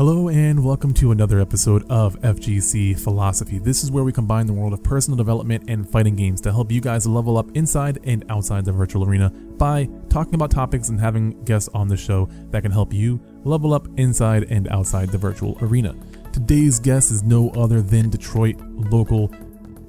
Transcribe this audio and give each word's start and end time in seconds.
Hello, 0.00 0.30
and 0.30 0.64
welcome 0.64 0.94
to 0.94 1.12
another 1.12 1.40
episode 1.40 1.84
of 1.90 2.18
FGC 2.22 2.98
Philosophy. 2.98 3.58
This 3.58 3.84
is 3.84 3.90
where 3.90 4.02
we 4.02 4.12
combine 4.12 4.46
the 4.46 4.52
world 4.54 4.72
of 4.72 4.82
personal 4.82 5.14
development 5.14 5.64
and 5.68 5.86
fighting 5.86 6.16
games 6.16 6.40
to 6.40 6.50
help 6.50 6.72
you 6.72 6.80
guys 6.80 7.06
level 7.06 7.36
up 7.36 7.54
inside 7.54 7.98
and 8.04 8.24
outside 8.30 8.64
the 8.64 8.72
virtual 8.72 9.06
arena 9.06 9.28
by 9.28 9.90
talking 10.08 10.36
about 10.36 10.50
topics 10.50 10.88
and 10.88 10.98
having 10.98 11.44
guests 11.44 11.68
on 11.74 11.86
the 11.86 11.98
show 11.98 12.30
that 12.48 12.62
can 12.62 12.72
help 12.72 12.94
you 12.94 13.20
level 13.44 13.74
up 13.74 13.88
inside 13.98 14.46
and 14.48 14.68
outside 14.68 15.10
the 15.10 15.18
virtual 15.18 15.58
arena. 15.60 15.94
Today's 16.32 16.80
guest 16.80 17.10
is 17.10 17.22
no 17.22 17.50
other 17.50 17.82
than 17.82 18.08
Detroit 18.08 18.58
local 18.90 19.30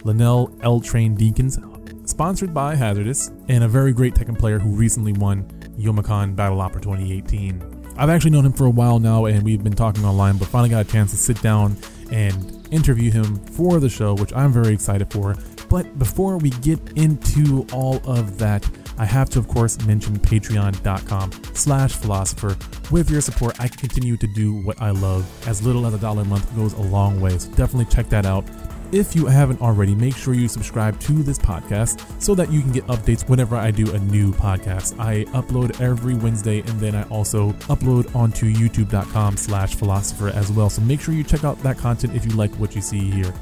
Linnell 0.03 0.53
L 0.61 0.81
Train 0.81 1.15
Deacons, 1.15 1.57
sponsored 2.03 2.53
by 2.53 2.75
Hazardous, 2.75 3.31
and 3.47 3.63
a 3.63 3.67
very 3.69 3.93
great 3.93 4.13
Tekken 4.13 4.37
player 4.37 4.59
who 4.59 4.75
recently 4.75 5.13
won 5.13 5.45
Youmacon 5.79 6.35
Battle 6.35 6.59
Opera 6.59 6.81
2018. 6.81 7.80
I've 7.97 8.09
actually 8.09 8.31
known 8.31 8.45
him 8.45 8.53
for 8.53 8.65
a 8.65 8.69
while 8.69 8.99
now, 8.99 9.25
and 9.25 9.43
we've 9.43 9.63
been 9.63 9.73
talking 9.73 10.05
online, 10.05 10.37
but 10.37 10.47
finally 10.47 10.69
got 10.69 10.85
a 10.85 10.89
chance 10.89 11.11
to 11.11 11.17
sit 11.17 11.41
down 11.41 11.77
and 12.11 12.67
interview 12.71 13.11
him 13.11 13.37
for 13.45 13.79
the 13.79 13.89
show, 13.89 14.15
which 14.15 14.33
I'm 14.33 14.51
very 14.51 14.73
excited 14.73 15.11
for. 15.11 15.35
But 15.69 15.97
before 15.99 16.37
we 16.37 16.49
get 16.49 16.79
into 16.97 17.65
all 17.71 18.01
of 18.05 18.37
that, 18.39 18.69
I 18.97 19.05
have 19.05 19.29
to, 19.31 19.39
of 19.39 19.47
course, 19.47 19.79
mention 19.85 20.19
patreon.com 20.19 21.31
slash 21.53 21.93
philosopher. 21.93 22.57
With 22.91 23.09
your 23.09 23.21
support, 23.21 23.59
I 23.59 23.67
can 23.67 23.77
continue 23.77 24.17
to 24.17 24.27
do 24.35 24.61
what 24.63 24.81
I 24.81 24.91
love. 24.91 25.25
As 25.47 25.63
little 25.63 25.85
as 25.85 25.93
a 25.93 25.97
dollar 25.97 26.23
a 26.23 26.25
month 26.25 26.53
goes 26.55 26.73
a 26.73 26.81
long 26.81 27.21
way, 27.21 27.37
so 27.37 27.49
definitely 27.51 27.85
check 27.85 28.09
that 28.09 28.25
out. 28.25 28.45
If 28.91 29.15
you 29.15 29.25
haven't 29.25 29.61
already, 29.61 29.95
make 29.95 30.17
sure 30.17 30.33
you 30.33 30.49
subscribe 30.49 30.99
to 31.01 31.23
this 31.23 31.39
podcast 31.39 32.21
so 32.21 32.35
that 32.35 32.51
you 32.51 32.59
can 32.59 32.73
get 32.73 32.85
updates 32.87 33.27
whenever 33.29 33.55
I 33.55 33.71
do 33.71 33.89
a 33.93 33.99
new 33.99 34.33
podcast. 34.33 34.99
I 34.99 35.23
upload 35.31 35.79
every 35.79 36.13
Wednesday 36.13 36.59
and 36.59 36.77
then 36.77 36.95
I 36.95 37.03
also 37.03 37.51
upload 37.69 38.13
onto 38.13 38.51
youtube.com 38.51 39.37
slash 39.37 39.75
philosopher 39.75 40.27
as 40.27 40.51
well. 40.51 40.69
So 40.69 40.81
make 40.81 40.99
sure 40.99 41.13
you 41.13 41.23
check 41.23 41.45
out 41.45 41.57
that 41.63 41.77
content 41.77 42.15
if 42.15 42.25
you 42.25 42.31
like 42.31 42.51
what 42.55 42.75
you 42.75 42.81
see 42.81 43.09
here. 43.09 43.33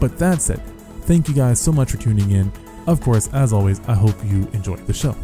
But 0.00 0.18
that's 0.18 0.50
it. 0.50 0.60
thank 1.02 1.28
you 1.28 1.34
guys 1.34 1.60
so 1.60 1.70
much 1.70 1.92
for 1.92 1.98
tuning 1.98 2.32
in. 2.32 2.50
Of 2.88 3.00
course, 3.00 3.28
as 3.32 3.52
always, 3.52 3.80
I 3.86 3.94
hope 3.94 4.16
you 4.24 4.48
enjoy 4.54 4.76
the 4.76 4.92
show. 4.92 5.14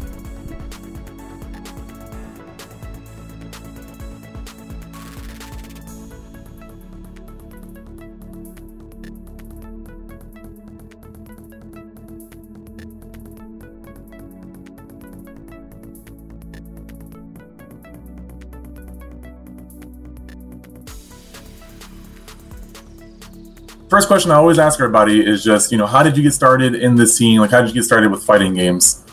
First 23.93 24.07
question 24.07 24.31
I 24.31 24.35
always 24.37 24.57
ask 24.57 24.79
everybody 24.79 25.23
is 25.23 25.43
just, 25.43 25.71
you 25.71 25.77
know, 25.77 25.85
how 25.85 26.01
did 26.01 26.17
you 26.17 26.23
get 26.23 26.31
started 26.31 26.73
in 26.73 26.95
the 26.95 27.05
scene? 27.05 27.39
Like, 27.39 27.51
how 27.51 27.61
did 27.61 27.67
you 27.67 27.75
get 27.75 27.83
started 27.83 28.09
with 28.09 28.23
fighting 28.23 28.55
games? 28.55 29.05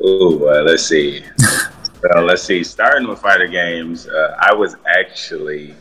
Oh, 0.00 0.46
uh, 0.46 0.62
let's 0.62 0.86
see. 0.86 1.24
well, 2.04 2.22
let's 2.22 2.44
see. 2.44 2.62
Starting 2.62 3.08
with 3.08 3.18
fighter 3.18 3.48
games, 3.48 4.06
uh, 4.06 4.36
I 4.38 4.54
was 4.54 4.76
actually 4.86 5.74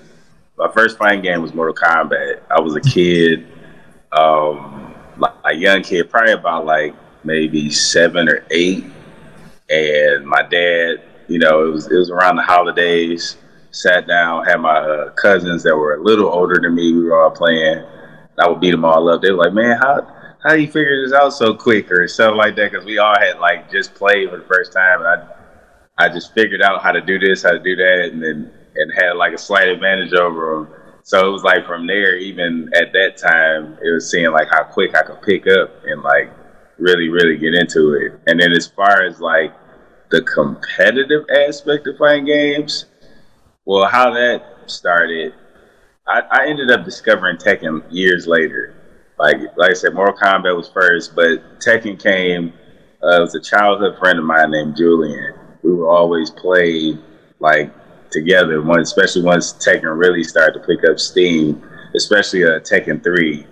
my 0.58 0.72
first 0.72 0.98
fighting 0.98 1.22
game 1.22 1.44
was 1.44 1.54
Mortal 1.54 1.76
Kombat. 1.76 2.42
I 2.50 2.60
was 2.60 2.76
a 2.76 2.82
kid, 2.82 3.48
um, 4.12 4.96
a 5.46 5.54
young 5.54 5.84
kid, 5.84 6.10
probably 6.10 6.34
about 6.34 6.66
like 6.66 6.96
maybe 7.24 7.70
seven 7.70 8.28
or 8.28 8.44
eight, 8.50 8.86
and 9.70 10.26
my 10.26 10.42
dad, 10.42 11.04
you 11.28 11.38
know, 11.38 11.68
it 11.68 11.72
was 11.72 11.92
it 11.92 11.96
was 11.96 12.10
around 12.10 12.38
the 12.38 12.42
holidays. 12.42 13.38
Sat 13.70 14.08
down, 14.08 14.44
had 14.46 14.58
my 14.58 14.80
uh, 14.80 15.12
cousins 15.12 15.62
that 15.62 15.78
were 15.78 15.94
a 15.94 16.02
little 16.02 16.28
older 16.28 16.60
than 16.60 16.74
me. 16.74 16.92
We 16.92 17.04
were 17.04 17.24
all 17.24 17.30
playing 17.30 17.86
I 18.40 18.50
would 18.50 18.60
beat 18.60 18.72
them 18.72 18.86
all 18.86 19.10
up. 19.10 19.22
They 19.22 19.32
were 19.32 19.38
like, 19.38 19.54
man, 19.54 19.78
how 19.78 20.08
how 20.44 20.54
you 20.54 20.68
figure 20.68 21.04
this 21.04 21.14
out 21.14 21.30
so 21.30 21.54
quick 21.54 21.92
or 21.92 22.08
something 22.08 22.38
like 22.38 22.56
that? 22.56 22.72
Because 22.72 22.86
we 22.86 22.98
all 22.98 23.18
had 23.18 23.40
like 23.40 23.72
just 23.72 23.94
played 23.94 24.30
for 24.30 24.38
the 24.38 24.46
first 24.46 24.74
time, 24.74 25.02
and 25.02 25.08
I 25.08 26.06
I 26.06 26.10
just 26.10 26.34
figured 26.34 26.62
out 26.62 26.82
how 26.82 26.92
to 26.92 27.02
do 27.02 27.20
this, 27.20 27.44
how 27.44 27.52
to 27.52 27.60
do 27.60 27.76
that, 27.76 28.10
and 28.12 28.22
then 28.24 28.52
and 28.76 28.92
had 28.94 29.14
like 29.14 29.34
a 29.34 29.38
slight 29.38 29.68
advantage 29.68 30.14
over 30.14 30.56
them. 30.56 30.82
So 31.04 31.28
it 31.28 31.32
was 31.32 31.44
like 31.44 31.66
from 31.66 31.88
there, 31.88 32.16
even 32.18 32.70
at 32.76 32.94
that 32.94 33.18
time, 33.18 33.78
it 33.84 33.92
was 33.92 34.10
seeing 34.10 34.32
like 34.32 34.48
how 34.50 34.64
quick 34.64 34.96
I 34.96 35.04
could 35.04 35.22
pick 35.22 35.48
up 35.48 35.72
and 35.86 36.02
like 36.02 36.32
really, 36.78 37.10
really 37.10 37.38
get 37.38 37.54
into 37.54 37.94
it. 37.94 38.20
And 38.28 38.40
then 38.40 38.52
as 38.52 38.68
far 38.68 39.04
as 39.04 39.20
like 39.20 39.54
the 40.10 40.22
competitive 40.22 41.26
aspect 41.48 41.88
of 41.88 41.98
playing 41.98 42.26
games, 42.26 42.86
well, 43.66 43.88
how 43.88 44.12
that 44.14 44.44
started 44.68 45.34
I, 46.12 46.24
I 46.30 46.48
ended 46.48 46.70
up 46.72 46.84
discovering 46.84 47.38
Tekken 47.38 47.84
years 47.90 48.28
later. 48.28 48.76
Like 49.18 49.38
like 49.56 49.72
I 49.72 49.74
said, 49.74 49.94
Mortal 49.94 50.16
Kombat 50.16 50.56
was 50.56 50.70
first, 50.70 51.16
but 51.16 51.60
Tekken 51.60 52.02
came. 52.02 52.54
Uh, 53.04 53.18
it 53.18 53.22
was 53.22 53.36
a 53.36 53.42
childhood 53.42 53.98
friend 53.98 54.20
of 54.20 54.26
mine 54.26 54.52
named 54.52 54.76
Julian. 54.76 55.34
We 55.64 55.74
would 55.74 55.88
always 55.88 56.30
play 56.30 56.98
like 57.40 57.72
together. 58.12 58.62
One, 58.62 58.80
especially 58.80 59.24
once 59.24 59.54
Tekken 59.54 59.98
really 59.98 60.24
started 60.24 60.60
to 60.60 60.66
pick 60.66 60.88
up 60.90 61.00
steam, 61.00 61.64
especially 61.96 62.44
uh, 62.44 62.60
Tekken 62.60 63.04
Three. 63.04 63.48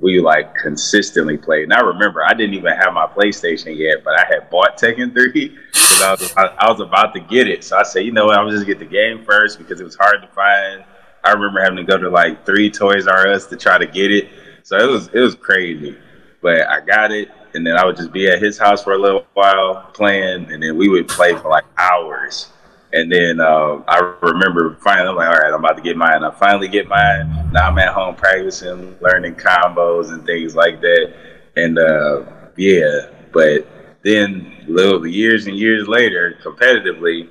We 0.00 0.20
like 0.20 0.54
consistently 0.54 1.36
played. 1.36 1.64
And 1.64 1.74
I 1.74 1.80
remember 1.80 2.24
I 2.24 2.32
didn't 2.32 2.54
even 2.54 2.72
have 2.72 2.94
my 2.94 3.06
PlayStation 3.06 3.76
yet, 3.76 4.02
but 4.02 4.18
I 4.18 4.24
had 4.26 4.50
bought 4.50 4.78
Tekken 4.78 5.12
Three 5.12 5.56
because 5.72 6.02
I 6.02 6.10
was 6.12 6.32
I, 6.36 6.42
I 6.58 6.70
was 6.70 6.80
about 6.80 7.14
to 7.14 7.20
get 7.20 7.48
it. 7.48 7.62
So 7.62 7.76
I 7.76 7.82
said, 7.82 8.00
you 8.00 8.12
know 8.12 8.26
what, 8.26 8.38
I'm 8.38 8.50
just 8.50 8.66
get 8.66 8.78
the 8.78 8.86
game 8.86 9.24
first 9.24 9.58
because 9.58 9.80
it 9.80 9.84
was 9.84 9.94
hard 9.94 10.22
to 10.22 10.28
find 10.28 10.84
I 11.24 11.32
remember 11.32 11.60
having 11.60 11.76
to 11.76 11.84
go 11.84 11.96
to 11.96 12.08
like 12.08 12.44
three 12.44 12.70
Toys 12.70 13.06
R 13.06 13.28
Us 13.28 13.46
to 13.46 13.56
try 13.56 13.78
to 13.78 13.86
get 13.86 14.10
it. 14.10 14.28
So 14.64 14.76
it 14.76 14.90
was 14.90 15.08
it 15.08 15.20
was 15.20 15.34
crazy, 15.34 15.96
but 16.40 16.68
I 16.68 16.80
got 16.80 17.12
it, 17.12 17.30
and 17.54 17.66
then 17.66 17.76
I 17.76 17.84
would 17.84 17.96
just 17.96 18.12
be 18.12 18.28
at 18.28 18.40
his 18.40 18.58
house 18.58 18.82
for 18.82 18.92
a 18.92 18.98
little 18.98 19.26
while 19.34 19.90
playing, 19.92 20.52
and 20.52 20.62
then 20.62 20.76
we 20.76 20.88
would 20.88 21.08
play 21.08 21.34
for 21.36 21.48
like 21.48 21.64
hours. 21.78 22.48
And 22.94 23.10
then 23.10 23.40
uh, 23.40 23.82
I 23.88 24.16
remember 24.20 24.76
finally, 24.80 25.08
I'm 25.08 25.16
like, 25.16 25.28
all 25.28 25.40
right, 25.40 25.52
I'm 25.52 25.64
about 25.64 25.76
to 25.76 25.82
get 25.82 25.96
mine. 25.96 26.22
I 26.22 26.30
finally 26.30 26.68
get 26.68 26.88
mine. 26.88 27.50
Now 27.50 27.68
I'm 27.68 27.78
at 27.78 27.94
home 27.94 28.14
practicing, 28.14 28.96
learning 29.00 29.36
combos 29.36 30.12
and 30.12 30.26
things 30.26 30.54
like 30.54 30.80
that. 30.82 31.14
And 31.56 31.78
uh, 31.78 32.24
yeah, 32.56 33.08
but 33.32 33.66
then 34.02 34.64
little 34.68 35.06
years 35.06 35.46
and 35.46 35.56
years 35.56 35.88
later, 35.88 36.38
competitively, 36.44 37.30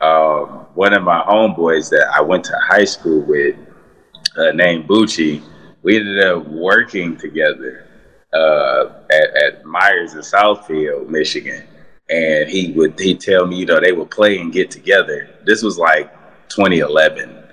um, 0.00 0.66
one 0.74 0.94
of 0.94 1.02
my 1.02 1.22
homeboys 1.22 1.90
that 1.90 2.08
I 2.14 2.20
went 2.20 2.44
to 2.44 2.58
high 2.62 2.84
school 2.84 3.22
with, 3.22 3.56
uh, 4.36 4.52
named 4.52 4.88
Bucci, 4.88 5.42
we 5.82 5.96
ended 5.96 6.24
up 6.24 6.46
working 6.46 7.16
together 7.16 7.88
uh, 8.32 8.92
at, 9.10 9.42
at 9.42 9.64
Meijer's 9.64 10.14
in 10.14 10.20
Southfield, 10.20 11.08
Michigan. 11.08 11.64
And 12.10 12.48
he 12.48 12.72
would 12.72 12.98
he 12.98 13.14
tell 13.14 13.46
me, 13.46 13.56
you 13.56 13.66
know, 13.66 13.80
they 13.80 13.92
would 13.92 14.10
play 14.10 14.38
and 14.38 14.52
get 14.52 14.70
together. 14.70 15.28
This 15.44 15.62
was 15.62 15.78
like 15.78 16.10
2011, 16.48 17.44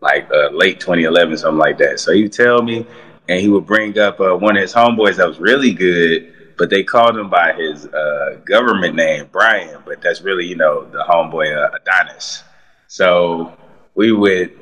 like 0.00 0.28
uh, 0.30 0.50
late 0.50 0.80
2011, 0.80 1.38
something 1.38 1.58
like 1.58 1.78
that. 1.78 1.98
So 1.98 2.12
he 2.12 2.22
would 2.22 2.32
tell 2.32 2.62
me, 2.62 2.86
and 3.28 3.40
he 3.40 3.48
would 3.48 3.64
bring 3.64 3.98
up 3.98 4.20
uh, 4.20 4.36
one 4.36 4.56
of 4.56 4.62
his 4.62 4.74
homeboys 4.74 5.16
that 5.16 5.26
was 5.26 5.38
really 5.38 5.72
good 5.72 6.31
but 6.56 6.70
they 6.70 6.82
called 6.82 7.16
him 7.16 7.30
by 7.30 7.52
his 7.52 7.86
uh, 7.86 8.40
government 8.44 8.94
name, 8.94 9.28
Brian. 9.30 9.82
But 9.84 10.00
that's 10.02 10.22
really, 10.22 10.46
you 10.46 10.56
know, 10.56 10.84
the 10.90 11.04
homeboy 11.08 11.56
uh, 11.56 11.76
Adonis. 11.76 12.42
So 12.88 13.56
we 13.94 14.12
would, 14.12 14.58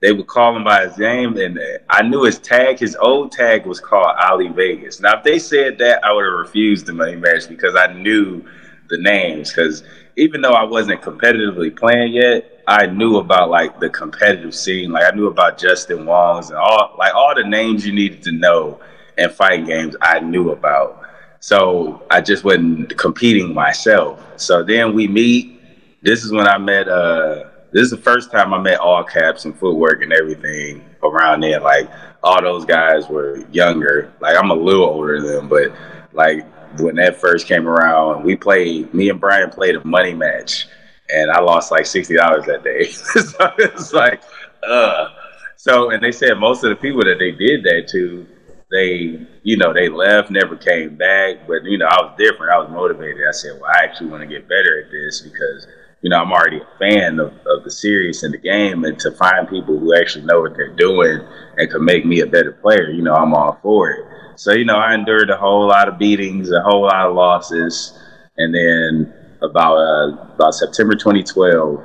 they 0.00 0.12
would 0.12 0.26
call 0.26 0.56
him 0.56 0.64
by 0.64 0.86
his 0.86 0.98
name, 0.98 1.36
and 1.36 1.58
I 1.88 2.02
knew 2.02 2.24
his 2.24 2.38
tag. 2.38 2.78
His 2.78 2.96
old 2.96 3.32
tag 3.32 3.66
was 3.66 3.80
called 3.80 4.16
Ali 4.18 4.48
Vegas. 4.48 5.00
Now, 5.00 5.18
if 5.18 5.24
they 5.24 5.38
said 5.38 5.78
that, 5.78 6.04
I 6.04 6.12
would 6.12 6.24
have 6.24 6.38
refused 6.38 6.86
the 6.86 6.92
money 6.92 7.16
match 7.16 7.48
because 7.48 7.76
I 7.76 7.92
knew 7.92 8.44
the 8.88 8.98
names. 8.98 9.50
Because 9.50 9.84
even 10.16 10.40
though 10.42 10.52
I 10.52 10.64
wasn't 10.64 11.02
competitively 11.02 11.76
playing 11.76 12.14
yet, 12.14 12.62
I 12.66 12.86
knew 12.86 13.16
about 13.16 13.50
like 13.50 13.80
the 13.80 13.90
competitive 13.90 14.54
scene. 14.54 14.92
Like 14.92 15.12
I 15.12 15.14
knew 15.14 15.26
about 15.26 15.58
Justin 15.58 16.06
Wong's 16.06 16.50
and 16.50 16.58
all, 16.58 16.94
like 16.98 17.14
all 17.14 17.34
the 17.34 17.44
names 17.44 17.86
you 17.86 17.92
needed 17.92 18.22
to 18.22 18.32
know 18.32 18.80
in 19.18 19.30
fighting 19.30 19.66
games. 19.66 19.96
I 20.00 20.20
knew 20.20 20.50
about. 20.50 21.01
So 21.42 22.00
I 22.08 22.20
just 22.20 22.44
wasn't 22.44 22.96
competing 22.96 23.52
myself. 23.52 24.22
So 24.36 24.62
then 24.62 24.94
we 24.94 25.08
meet. 25.08 25.60
This 26.00 26.22
is 26.22 26.30
when 26.30 26.46
I 26.46 26.56
met. 26.56 26.88
Uh, 26.88 27.46
this 27.72 27.82
is 27.82 27.90
the 27.90 27.96
first 27.96 28.30
time 28.30 28.54
I 28.54 28.58
met 28.60 28.78
all 28.78 29.02
caps 29.02 29.44
and 29.44 29.58
footwork 29.58 30.02
and 30.02 30.12
everything 30.12 30.84
around 31.02 31.40
there. 31.40 31.58
Like 31.58 31.90
all 32.22 32.40
those 32.40 32.64
guys 32.64 33.08
were 33.08 33.44
younger. 33.50 34.12
Like 34.20 34.36
I'm 34.36 34.52
a 34.52 34.54
little 34.54 34.84
older 34.84 35.20
than 35.20 35.32
them, 35.32 35.48
but 35.48 35.72
like 36.12 36.46
when 36.78 36.94
that 36.96 37.20
first 37.20 37.48
came 37.48 37.66
around, 37.66 38.22
we 38.22 38.36
played. 38.36 38.94
Me 38.94 39.10
and 39.10 39.18
Brian 39.20 39.50
played 39.50 39.74
a 39.74 39.84
money 39.84 40.14
match, 40.14 40.68
and 41.12 41.28
I 41.28 41.40
lost 41.40 41.72
like 41.72 41.86
sixty 41.86 42.14
dollars 42.14 42.46
that 42.46 42.62
day. 42.62 42.84
so 42.90 43.52
it's 43.58 43.92
like, 43.92 44.22
uh. 44.62 45.08
So 45.56 45.90
and 45.90 46.00
they 46.00 46.12
said 46.12 46.34
most 46.38 46.62
of 46.62 46.70
the 46.70 46.76
people 46.76 47.02
that 47.02 47.18
they 47.18 47.32
did 47.32 47.64
that 47.64 47.88
to 47.88 48.28
they, 48.70 49.26
you 49.42 49.56
know, 49.56 49.72
they 49.72 49.88
left, 49.88 50.30
never 50.30 50.56
came 50.56 50.96
back. 50.96 51.46
But 51.46 51.64
you 51.64 51.78
know, 51.78 51.86
I 51.86 52.02
was 52.02 52.14
different. 52.18 52.52
I 52.52 52.58
was 52.58 52.70
motivated. 52.70 53.22
I 53.28 53.32
said, 53.32 53.60
well, 53.60 53.70
I 53.74 53.84
actually 53.84 54.10
want 54.10 54.22
to 54.22 54.28
get 54.28 54.48
better 54.48 54.82
at 54.84 54.90
this 54.90 55.20
because 55.20 55.66
you 56.02 56.10
know, 56.10 56.16
I'm 56.16 56.32
already 56.32 56.58
a 56.58 56.78
fan 56.78 57.20
of, 57.20 57.32
of 57.46 57.62
the 57.62 57.70
series 57.70 58.24
and 58.24 58.34
the 58.34 58.38
game, 58.38 58.84
and 58.84 58.98
to 58.98 59.12
find 59.12 59.48
people 59.48 59.78
who 59.78 59.96
actually 59.96 60.24
know 60.24 60.40
what 60.40 60.56
they're 60.56 60.74
doing 60.74 61.20
and 61.56 61.70
can 61.70 61.84
make 61.84 62.04
me 62.04 62.20
a 62.20 62.26
better 62.26 62.52
player, 62.52 62.90
you 62.90 63.02
know, 63.02 63.14
I'm 63.14 63.32
all 63.32 63.58
for 63.62 63.90
it. 63.90 64.04
So, 64.36 64.52
you 64.52 64.64
know, 64.64 64.76
I 64.76 64.94
endured 64.94 65.30
a 65.30 65.36
whole 65.36 65.68
lot 65.68 65.88
of 65.88 65.98
beatings, 65.98 66.50
a 66.50 66.60
whole 66.60 66.82
lot 66.82 67.06
of 67.06 67.14
losses, 67.14 67.96
and 68.36 68.52
then 68.52 69.14
about 69.42 69.76
uh, 69.76 70.34
about 70.34 70.54
September 70.54 70.94
2012, 70.94 71.80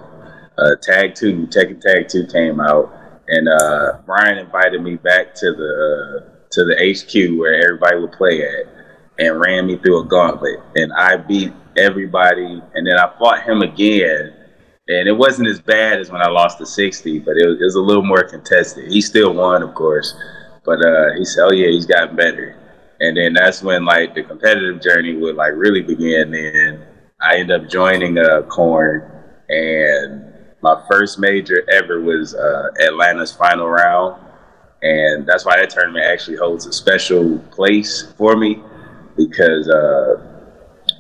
uh, 0.58 0.70
Tag 0.82 1.14
Two, 1.14 1.46
Tekken 1.48 1.80
Tag 1.80 2.08
Two 2.08 2.26
came 2.26 2.60
out, 2.60 2.92
and 3.28 3.48
uh, 3.48 4.00
Brian 4.06 4.40
invited 4.40 4.82
me 4.82 4.96
back 4.96 5.36
to 5.36 5.52
the 5.52 6.37
to 6.58 6.66
the 6.66 6.76
HQ 6.76 7.40
where 7.40 7.54
everybody 7.64 8.00
would 8.00 8.12
play 8.14 8.42
at, 8.42 8.66
and 9.20 9.40
ran 9.40 9.68
me 9.68 9.78
through 9.78 10.02
a 10.02 10.06
gauntlet, 10.06 10.60
and 10.76 10.92
I 10.94 11.18
beat 11.18 11.54
everybody, 11.78 12.62
and 12.74 12.88
then 12.88 12.98
I 12.98 13.14
fought 13.18 13.44
him 13.44 13.62
again, 13.62 14.34
and 14.88 15.08
it 15.08 15.16
wasn't 15.16 15.50
as 15.50 15.60
bad 15.60 16.00
as 16.00 16.10
when 16.10 16.22
I 16.22 16.30
lost 16.30 16.58
the 16.58 16.66
60, 16.66 17.20
but 17.20 17.38
it 17.38 17.46
was, 17.48 17.62
it 17.62 17.64
was 17.64 17.76
a 17.76 17.82
little 17.82 18.06
more 18.06 18.24
contested. 18.24 18.92
He 18.92 19.02
still 19.02 19.34
won, 19.34 19.62
of 19.62 19.76
course, 19.76 20.16
but 20.66 20.84
uh, 20.84 21.14
he 21.16 21.26
said, 21.26 21.44
"Oh 21.46 21.54
yeah, 21.54 21.68
he's 21.68 21.86
gotten 21.86 22.16
better," 22.16 22.56
and 23.00 23.16
then 23.16 23.34
that's 23.34 23.62
when 23.62 23.86
like 23.86 24.16
the 24.16 24.24
competitive 24.24 24.82
journey 24.82 25.16
would 25.16 25.36
like 25.36 25.54
really 25.56 25.82
begin. 25.82 26.32
Then 26.32 26.86
I 27.22 27.38
ended 27.38 27.62
up 27.62 27.70
joining 27.70 28.18
uh, 28.18 28.42
Corn, 28.44 29.04
and 29.50 30.34
my 30.62 30.84
first 30.90 31.20
major 31.20 31.64
ever 31.72 32.02
was 32.02 32.34
uh, 32.34 32.70
Atlanta's 32.82 33.32
final 33.32 33.68
round, 33.68 34.22
and 34.82 35.26
that's 35.26 35.46
why 35.46 35.58
that 35.58 35.70
tournament 35.70 36.06
actually 36.06 36.38
holds 36.38 36.66
a 36.66 36.74
special 36.74 37.40
place 37.52 38.14
for 38.18 38.36
me 38.36 38.62
because. 39.16 39.70
Uh, 39.70 40.34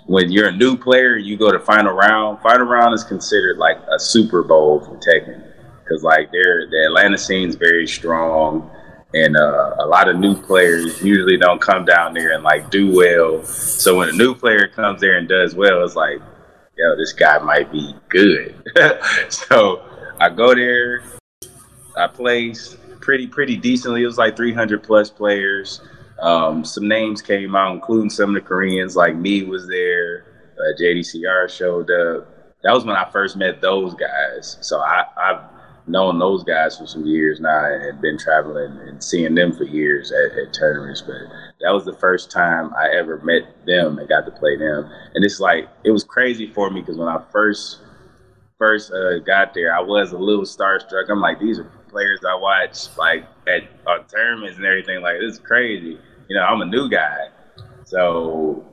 when 0.08 0.32
you're 0.32 0.48
a 0.48 0.56
new 0.56 0.78
player, 0.78 1.18
you 1.18 1.38
go 1.38 1.52
to 1.52 1.60
final 1.60 1.94
round. 1.94 2.40
Final 2.42 2.66
round 2.66 2.94
is 2.94 3.04
considered 3.04 3.58
like 3.58 3.78
a 3.94 4.00
Super 4.00 4.42
Bowl 4.42 4.80
for 4.80 4.98
Tekken 4.98 5.44
because 5.84 6.04
like 6.04 6.32
they're 6.32 6.68
the 6.70 6.86
Atlanta 6.88 7.18
scene 7.18 7.50
is 7.50 7.56
very 7.56 7.88
strong, 7.88 8.70
and 9.14 9.36
uh, 9.38 9.76
a 9.80 9.86
lot 9.86 10.08
of 10.08 10.18
new 10.18 10.36
players 10.36 11.02
usually 11.04 11.38
don't 11.38 11.62
come 11.62 11.86
down 11.86 12.14
there 12.14 12.32
and 12.32 12.44
like 12.44 12.70
do 12.70 12.94
well. 12.94 13.44
So 13.44 13.98
when 13.98 14.10
a 14.10 14.14
new 14.14 14.34
player 14.34 14.68
comes 14.68 15.02
there 15.02 15.18
and 15.18 15.28
does 15.28 15.56
well, 15.56 15.84
it's 15.84 15.96
like, 15.96 16.20
yo, 16.78 16.96
this 16.96 17.14
guy 17.14 17.38
might 17.40 17.72
be 17.72 17.94
good. 18.10 18.56
so 19.30 19.84
I 20.20 20.30
go 20.30 20.56
there, 20.56 21.04
I 21.98 22.08
place 22.08 22.78
pretty 23.08 23.26
pretty 23.26 23.56
decently. 23.56 24.04
It 24.04 24.06
was 24.06 24.18
like 24.18 24.36
300 24.36 24.84
plus 24.84 25.10
players. 25.10 25.80
Um, 26.20 26.66
some 26.66 26.90
names 26.90 27.22
came 27.22 27.56
out, 27.56 27.74
including 27.74 28.10
some 28.10 28.32
of 28.32 28.44
the 28.44 28.46
Koreans, 28.46 28.98
like 28.98 29.16
Knee 29.16 29.44
was 29.44 29.66
there. 29.66 30.26
Uh, 30.60 30.78
JDCR 30.78 31.50
showed 31.50 31.90
up. 31.90 32.28
That 32.64 32.74
was 32.74 32.84
when 32.84 32.98
I 32.98 33.10
first 33.10 33.38
met 33.38 33.62
those 33.62 33.94
guys. 33.94 34.58
So 34.60 34.82
I, 34.82 35.06
I've 35.16 35.40
known 35.88 36.20
those 36.20 36.44
guys 36.44 36.78
for 36.78 36.86
some 36.86 37.06
years 37.06 37.40
now 37.40 37.66
and 37.66 38.02
been 38.02 38.18
traveling 38.18 38.78
and 38.80 39.02
seeing 39.02 39.36
them 39.36 39.54
for 39.54 39.64
years 39.64 40.12
at, 40.12 40.38
at 40.38 40.54
tournaments. 40.54 41.02
But 41.02 41.16
that 41.62 41.72
was 41.72 41.86
the 41.86 41.94
first 41.94 42.30
time 42.30 42.74
I 42.78 42.90
ever 42.90 43.20
met 43.20 43.44
them 43.66 44.00
and 44.00 44.10
got 44.10 44.26
to 44.26 44.32
play 44.32 44.58
them. 44.58 44.92
And 45.16 45.24
it's 45.24 45.40
like 45.40 45.70
it 45.86 45.92
was 45.92 46.04
crazy 46.04 46.52
for 46.52 46.70
me 46.70 46.82
because 46.82 46.98
when 46.98 47.08
I 47.08 47.22
first 47.32 47.80
first 48.58 48.92
uh, 48.92 49.20
got 49.20 49.54
there, 49.54 49.74
I 49.74 49.80
was 49.80 50.12
a 50.12 50.18
little 50.18 50.44
starstruck. 50.44 51.10
I'm 51.10 51.22
like, 51.22 51.40
these 51.40 51.60
are 51.60 51.72
players 51.90 52.20
I 52.28 52.36
watch 52.36 52.96
like 52.98 53.26
at 53.48 53.64
on 53.86 54.06
tournaments 54.08 54.58
and 54.58 54.66
everything. 54.66 55.02
Like 55.02 55.20
this 55.20 55.34
is 55.34 55.40
crazy. 55.40 56.00
You 56.30 56.36
know, 56.36 56.44
I'm 56.44 56.62
a 56.62 56.66
new 56.66 56.90
guy, 56.90 57.30
so 57.86 58.66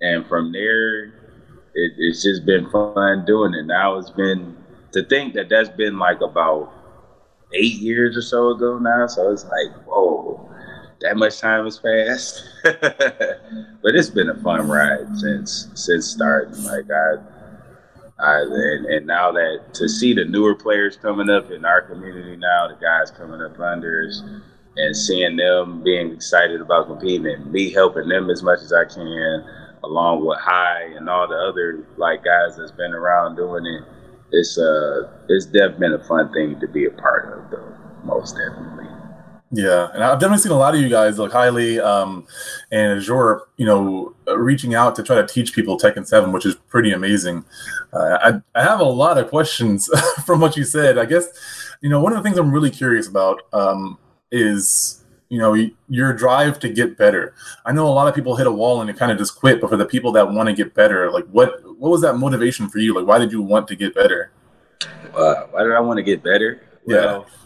and 0.00 0.26
from 0.26 0.52
there, 0.52 1.04
it, 1.74 1.92
it's 1.98 2.22
just 2.22 2.46
been 2.46 2.70
fun 2.70 3.24
doing 3.26 3.54
it. 3.54 3.66
Now 3.66 3.98
it's 3.98 4.10
been 4.10 4.56
to 4.92 5.04
think 5.04 5.34
that 5.34 5.48
that's 5.48 5.68
been 5.68 5.98
like 5.98 6.20
about 6.20 6.72
eight 7.52 7.74
years 7.74 8.16
or 8.16 8.22
so 8.22 8.50
ago 8.50 8.78
now. 8.78 9.06
So 9.06 9.30
it's 9.32 9.44
like, 9.44 9.86
whoa, 9.86 10.48
that 11.00 11.16
much 11.16 11.40
time 11.40 11.64
has 11.64 11.78
passed. 11.78 12.48
but 12.62 13.94
it's 13.94 14.10
been 14.10 14.30
a 14.30 14.36
fun 14.42 14.68
ride 14.68 15.16
since 15.16 15.68
since 15.74 16.06
starting. 16.06 16.62
Like 16.64 16.90
I 16.90 17.16
uh, 18.22 18.44
and, 18.46 18.86
and 18.86 19.06
now 19.06 19.32
that 19.32 19.60
to 19.74 19.88
see 19.88 20.14
the 20.14 20.24
newer 20.24 20.54
players 20.54 20.96
coming 20.96 21.30
up 21.30 21.50
in 21.50 21.64
our 21.64 21.82
community 21.82 22.36
now, 22.36 22.68
the 22.68 22.74
guys 22.74 23.10
coming 23.10 23.40
up 23.42 23.58
under 23.60 24.06
us, 24.08 24.22
and 24.76 24.96
seeing 24.96 25.36
them 25.36 25.82
being 25.82 26.12
excited 26.12 26.60
about 26.60 26.86
competing 26.86 27.26
and 27.26 27.52
me 27.52 27.70
helping 27.70 28.08
them 28.08 28.30
as 28.30 28.42
much 28.42 28.60
as 28.62 28.72
I 28.72 28.84
can, 28.84 29.44
along 29.84 30.24
with 30.26 30.38
High 30.38 30.84
and 30.96 31.08
all 31.08 31.28
the 31.28 31.36
other 31.36 31.86
like 31.96 32.24
guys 32.24 32.56
that's 32.56 32.72
been 32.72 32.94
around 32.94 33.36
doing 33.36 33.66
it, 33.66 33.84
it's 34.32 34.58
uh 34.58 35.08
it's 35.28 35.46
definitely 35.46 35.88
been 35.88 35.92
a 35.94 36.04
fun 36.04 36.32
thing 36.32 36.60
to 36.60 36.68
be 36.68 36.86
a 36.86 36.90
part 36.90 37.32
of 37.38 37.50
though, 37.50 37.74
most 38.04 38.36
definitely. 38.36 38.79
Yeah, 39.52 39.88
and 39.92 40.04
I've 40.04 40.20
definitely 40.20 40.42
seen 40.42 40.52
a 40.52 40.58
lot 40.58 40.76
of 40.76 40.80
you 40.80 40.88
guys, 40.88 41.18
like 41.18 41.32
Highly 41.32 41.80
um, 41.80 42.24
and 42.70 42.98
Azure, 42.98 43.42
you 43.56 43.66
know, 43.66 44.14
reaching 44.36 44.76
out 44.76 44.94
to 44.94 45.02
try 45.02 45.16
to 45.16 45.26
teach 45.26 45.54
people 45.54 45.76
Tekken 45.76 46.06
7, 46.06 46.30
which 46.30 46.46
is 46.46 46.54
pretty 46.54 46.92
amazing. 46.92 47.44
Uh, 47.92 48.42
I, 48.54 48.58
I 48.60 48.62
have 48.62 48.78
a 48.78 48.84
lot 48.84 49.18
of 49.18 49.28
questions 49.28 49.90
from 50.24 50.38
what 50.38 50.56
you 50.56 50.62
said. 50.62 50.98
I 50.98 51.04
guess, 51.04 51.26
you 51.80 51.88
know, 51.88 52.00
one 52.00 52.12
of 52.12 52.18
the 52.18 52.22
things 52.22 52.38
I'm 52.38 52.52
really 52.52 52.70
curious 52.70 53.08
about 53.08 53.42
um, 53.52 53.98
is, 54.30 55.02
you 55.30 55.38
know, 55.38 55.56
your 55.88 56.12
drive 56.12 56.60
to 56.60 56.68
get 56.68 56.96
better. 56.96 57.34
I 57.66 57.72
know 57.72 57.88
a 57.88 57.90
lot 57.90 58.06
of 58.06 58.14
people 58.14 58.36
hit 58.36 58.46
a 58.46 58.52
wall 58.52 58.80
and 58.80 58.88
they 58.88 58.94
kind 58.94 59.10
of 59.10 59.18
just 59.18 59.34
quit, 59.34 59.60
but 59.60 59.68
for 59.68 59.76
the 59.76 59.86
people 59.86 60.12
that 60.12 60.30
want 60.30 60.48
to 60.48 60.54
get 60.54 60.74
better, 60.74 61.10
like 61.10 61.26
what 61.26 61.60
what 61.76 61.90
was 61.90 62.02
that 62.02 62.14
motivation 62.18 62.68
for 62.68 62.78
you? 62.78 62.94
Like, 62.94 63.06
why 63.06 63.18
did 63.18 63.32
you 63.32 63.42
want 63.42 63.66
to 63.68 63.74
get 63.74 63.96
better? 63.96 64.30
Uh, 65.12 65.46
why 65.50 65.64
did 65.64 65.72
I 65.72 65.80
want 65.80 65.96
to 65.96 66.04
get 66.04 66.22
better? 66.22 66.62
Well, 66.86 67.26
yeah 67.26 67.39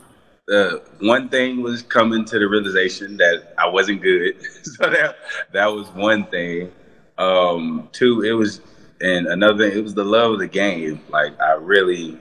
the 0.47 0.83
one 1.01 1.29
thing 1.29 1.63
was 1.63 1.83
coming 1.83 2.25
to 2.27 2.39
the 2.39 2.47
realization 2.47 3.17
that 3.17 3.55
I 3.59 3.69
wasn't 3.69 4.03
good. 4.03 4.37
so 4.63 4.91
that 4.91 5.17
that 5.53 5.67
was 5.67 5.89
one 5.89 6.27
thing. 6.27 6.73
Um, 7.17 7.89
two, 7.93 8.23
it 8.23 8.33
was 8.33 8.61
and 9.01 9.27
another 9.27 9.69
thing, 9.69 9.79
it 9.79 9.83
was 9.83 9.95
the 9.95 10.05
love 10.05 10.33
of 10.33 10.39
the 10.39 10.49
game. 10.49 11.01
Like 11.09 11.39
I 11.41 11.53
really 11.53 12.19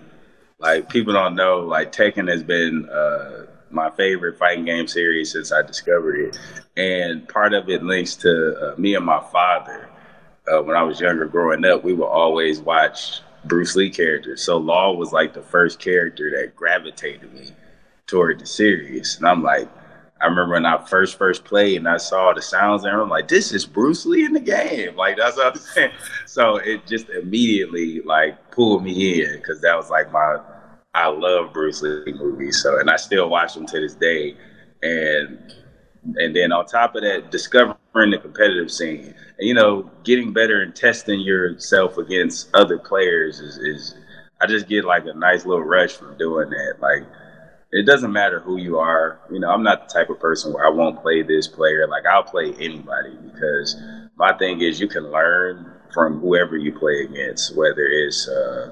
like 0.60 0.90
people 0.90 1.14
don't 1.14 1.36
know, 1.36 1.62
like 1.62 1.92
Tekken 1.92 2.30
has 2.30 2.44
been 2.44 2.90
uh, 2.90 3.46
my 3.70 3.90
favorite 3.92 4.38
fighting 4.38 4.66
game 4.66 4.88
series 4.88 5.31
since 5.31 5.52
I 5.52 5.62
discovered 5.62 6.20
it. 6.20 6.40
And 6.78 7.28
part 7.28 7.54
of 7.54 7.70
it 7.70 7.84
links 7.84 8.16
to 8.18 8.74
uh, 8.74 8.75
me 8.80 8.96
and 8.96 9.06
my 9.06 9.22
father. 9.31 9.90
Uh, 10.46 10.62
when 10.62 10.75
I 10.75 10.84
was 10.84 11.00
younger 11.00 11.25
growing 11.25 11.64
up, 11.64 11.86
we 11.86 11.94
would 11.94 12.08
always 12.08 12.60
watch 12.60 13.22
Bruce 13.46 13.75
Lee 13.78 13.90
characters. 13.90 14.42
So 14.42 14.58
Law 14.58 14.94
was 14.94 15.14
like 15.14 15.34
the 15.34 15.42
first 15.42 15.80
character 15.80 16.30
that 16.31 16.56
gravitated 16.56 17.34
me 17.34 17.52
toward 18.07 18.39
the 18.39 18.45
series. 18.45 19.17
And 19.17 19.27
I'm 19.27 19.44
like, 19.44 19.69
I 20.21 20.27
remember 20.27 20.53
when 20.53 20.65
I 20.65 20.83
first 20.86 21.17
first 21.17 21.43
played 21.43 21.77
and 21.77 21.88
I 21.88 21.98
saw 21.98 22.33
the 22.33 22.41
sounds 22.41 22.86
and 22.86 22.95
I'm 22.95 23.10
like, 23.10 23.27
this 23.27 23.51
is 23.51 23.65
Bruce 23.65 24.05
Lee 24.05 24.24
in 24.24 24.31
the 24.33 24.39
game. 24.39 24.95
Like 24.95 25.17
that's 25.17 25.36
what 25.36 25.48
I'm 25.48 25.55
saying. 25.60 25.91
So 26.25 26.57
it 26.57 26.88
just 26.88 27.10
immediately 27.10 28.01
like 28.01 28.51
pulled 28.51 28.83
me 28.83 29.24
in 29.24 29.36
because 29.36 29.60
that 29.62 29.75
was 29.75 29.89
like 29.89 30.12
my 30.12 30.38
I 30.93 31.07
love 31.07 31.51
Bruce 31.51 31.81
Lee 31.81 32.13
movies. 32.13 32.62
So 32.62 32.79
and 32.79 32.89
I 32.89 32.95
still 32.95 33.29
watch 33.29 33.53
them 33.55 33.65
to 33.67 33.79
this 33.79 33.95
day. 33.95 34.38
And 34.81 35.53
and 36.15 36.36
then 36.36 36.51
on 36.53 36.65
top 36.67 36.95
of 36.95 37.01
that, 37.01 37.31
discovering 37.31 38.12
the 38.12 38.17
competitive 38.17 38.72
scene. 38.72 39.13
And 39.39 39.48
you 39.48 39.53
know, 39.53 39.89
getting 40.03 40.31
better 40.31 40.62
and 40.62 40.74
testing 40.74 41.19
yourself 41.19 41.98
against 41.98 42.53
other 42.53 42.77
players 42.77 43.39
is, 43.39 43.57
is 43.57 43.95
I 44.41 44.48
just 44.48 44.67
get 44.67 44.86
like 44.86 45.05
a 45.05 45.13
nice 45.13 45.45
little 45.45 45.63
rush 45.63 45.93
from 45.93 46.17
doing 46.17 46.50
that. 46.50 46.75
Like 46.79 47.03
it 47.74 47.88
doesn't 47.88 48.13
matter 48.13 48.39
who 48.39 48.58
you 48.58 48.80
are. 48.80 49.20
You 49.32 49.39
know, 49.39 49.51
I'm 49.51 49.63
not 49.63 49.89
the 49.89 49.94
type 49.94 50.10
of 50.12 50.20
person 50.20 50.53
where 50.53 50.65
I 50.65 50.70
won't 50.70 51.01
play 51.01 51.24
this 51.24 51.48
player. 51.48 51.88
Like 51.88 52.06
I'll 52.06 52.24
play 52.24 52.53
anybody 52.60 53.18
because 53.34 53.77
my 54.18 54.34
thing 54.34 54.62
is 54.62 54.80
you 54.80 54.88
can 54.88 55.12
learn 55.12 55.72
from 55.94 56.20
whoever 56.22 56.58
you 56.58 56.74
play 56.74 57.01
against, 57.01 57.56
whether 57.58 57.88
it's 57.88 58.30
uh, 58.30 58.72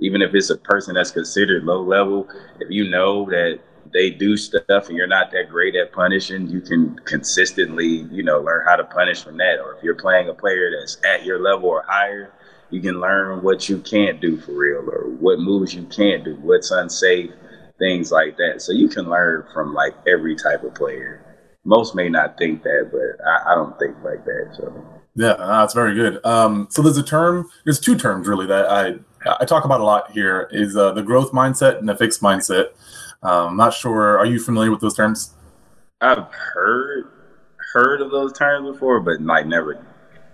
even 0.00 0.22
if 0.22 0.34
it's 0.34 0.50
a 0.50 0.56
person 0.56 0.96
that's 0.96 1.12
considered 1.12 1.64
low 1.64 1.82
level. 1.82 2.28
If 2.60 2.70
you 2.70 2.90
know 2.90 3.26
that 3.30 3.60
they 3.92 4.10
do 4.10 4.36
stuff 4.36 4.88
and 4.88 4.96
you're 4.98 5.08
not 5.08 5.30
that 5.32 5.48
great 5.50 5.76
at 5.76 5.92
punishing, 5.92 6.48
you 6.48 6.60
can 6.60 6.96
consistently, 7.04 8.08
you 8.12 8.24
know, 8.24 8.40
learn 8.40 8.66
how 8.66 8.76
to 8.76 8.84
punish 8.84 9.22
from 9.24 9.38
that. 9.38 9.60
Or 9.60 9.74
if 9.76 9.82
you're 9.84 9.96
playing 9.96 10.28
a 10.28 10.34
player 10.34 10.70
that's 10.78 10.98
at 11.04 11.24
your 11.24 11.40
level 11.40 11.68
or 11.70 11.84
higher, 11.88 12.32
you 12.70 12.82
can 12.82 13.00
learn 13.00 13.42
what 13.42 13.68
you 13.68 13.78
can't 13.80 14.20
do 14.20 14.38
for 14.38 14.52
real 14.52 14.88
or 14.90 15.08
what 15.08 15.40
moves 15.40 15.74
you 15.74 15.84
can't 15.84 16.24
do, 16.24 16.36
what's 16.36 16.72
unsafe 16.72 17.30
things 17.80 18.12
like 18.12 18.36
that. 18.36 18.62
So 18.62 18.70
you 18.70 18.88
can 18.88 19.10
learn 19.10 19.44
from 19.52 19.74
like 19.74 19.94
every 20.06 20.36
type 20.36 20.62
of 20.62 20.74
player. 20.74 21.26
Most 21.64 21.96
may 21.96 22.08
not 22.08 22.38
think 22.38 22.62
that, 22.62 22.90
but 22.92 23.26
I, 23.26 23.52
I 23.52 23.54
don't 23.56 23.76
think 23.78 23.96
like 24.04 24.24
that. 24.24 24.54
So 24.56 25.00
yeah, 25.16 25.34
that's 25.36 25.74
very 25.74 25.94
good. 25.94 26.24
Um, 26.24 26.68
so 26.70 26.82
there's 26.82 26.96
a 26.96 27.02
term. 27.02 27.50
There's 27.64 27.80
two 27.80 27.96
terms 27.96 28.28
really 28.28 28.46
that 28.46 28.70
I 28.70 28.94
I 29.40 29.44
talk 29.44 29.64
about 29.64 29.80
a 29.80 29.84
lot 29.84 30.12
here. 30.12 30.48
Is 30.52 30.76
uh, 30.76 30.92
the 30.92 31.02
growth 31.02 31.32
mindset 31.32 31.78
and 31.78 31.88
the 31.88 31.96
fixed 31.96 32.22
mindset. 32.22 32.68
Um, 33.22 33.48
I'm 33.48 33.56
not 33.56 33.74
sure. 33.74 34.18
Are 34.18 34.26
you 34.26 34.38
familiar 34.38 34.70
with 34.70 34.80
those 34.80 34.94
terms? 34.94 35.34
I've 36.00 36.32
heard 36.32 37.10
heard 37.72 38.00
of 38.00 38.10
those 38.10 38.32
terms 38.32 38.70
before, 38.70 39.00
but 39.00 39.20
like 39.20 39.46
never 39.46 39.84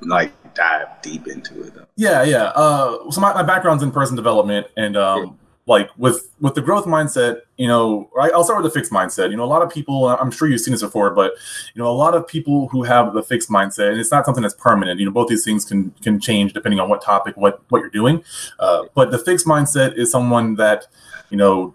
like 0.03 0.33
dive 0.55 0.89
deep 1.03 1.27
into 1.27 1.63
it 1.63 1.75
though. 1.75 1.87
Yeah, 1.97 2.23
yeah. 2.23 2.45
Uh, 2.55 3.11
so 3.11 3.21
my, 3.21 3.33
my 3.33 3.43
background's 3.43 3.83
in 3.83 3.91
person 3.91 4.17
development, 4.17 4.67
and 4.77 4.97
um. 4.97 5.39
Like 5.67 5.91
with 5.97 6.31
with 6.41 6.55
the 6.55 6.63
growth 6.63 6.85
mindset, 6.85 7.41
you 7.57 7.67
know, 7.67 8.09
I'll 8.19 8.45
start 8.45 8.63
with 8.63 8.73
the 8.73 8.79
fixed 8.79 8.93
mindset. 8.93 9.31
You 9.31 9.37
know, 9.37 9.43
a 9.43 9.47
lot 9.47 9.63
of 9.63 9.71
people, 9.71 10.09
I'm 10.09 10.31
sure 10.31 10.49
you've 10.49 10.61
seen 10.61 10.73
this 10.73 10.83
before, 10.83 11.11
but 11.11 11.33
you 11.75 11.83
know, 11.83 11.89
a 11.89 11.93
lot 11.93 12.15
of 12.15 12.27
people 12.27 12.69
who 12.69 12.85
have 12.85 13.15
the 13.15 13.23
fixed 13.23 13.51
mindset, 13.51 13.91
and 13.91 14.01
it's 14.01 14.13
not 14.13 14.25
something 14.25 14.43
that's 14.43 14.55
permanent. 14.55 15.01
You 15.01 15.07
know, 15.07 15.13
both 15.13 15.29
these 15.29 15.45
things 15.45 15.65
can 15.65 15.91
can 16.03 16.21
change 16.21 16.53
depending 16.53 16.79
on 16.79 16.89
what 16.89 17.03
topic, 17.03 17.37
what 17.37 17.63
what 17.71 17.81
you're 17.81 17.91
doing. 17.91 18.23
Uh, 18.61 18.85
but 18.95 19.11
the 19.11 19.19
fixed 19.19 19.47
mindset 19.47 19.99
is 19.99 20.11
someone 20.11 20.55
that 20.55 20.87
you 21.31 21.37
know 21.37 21.75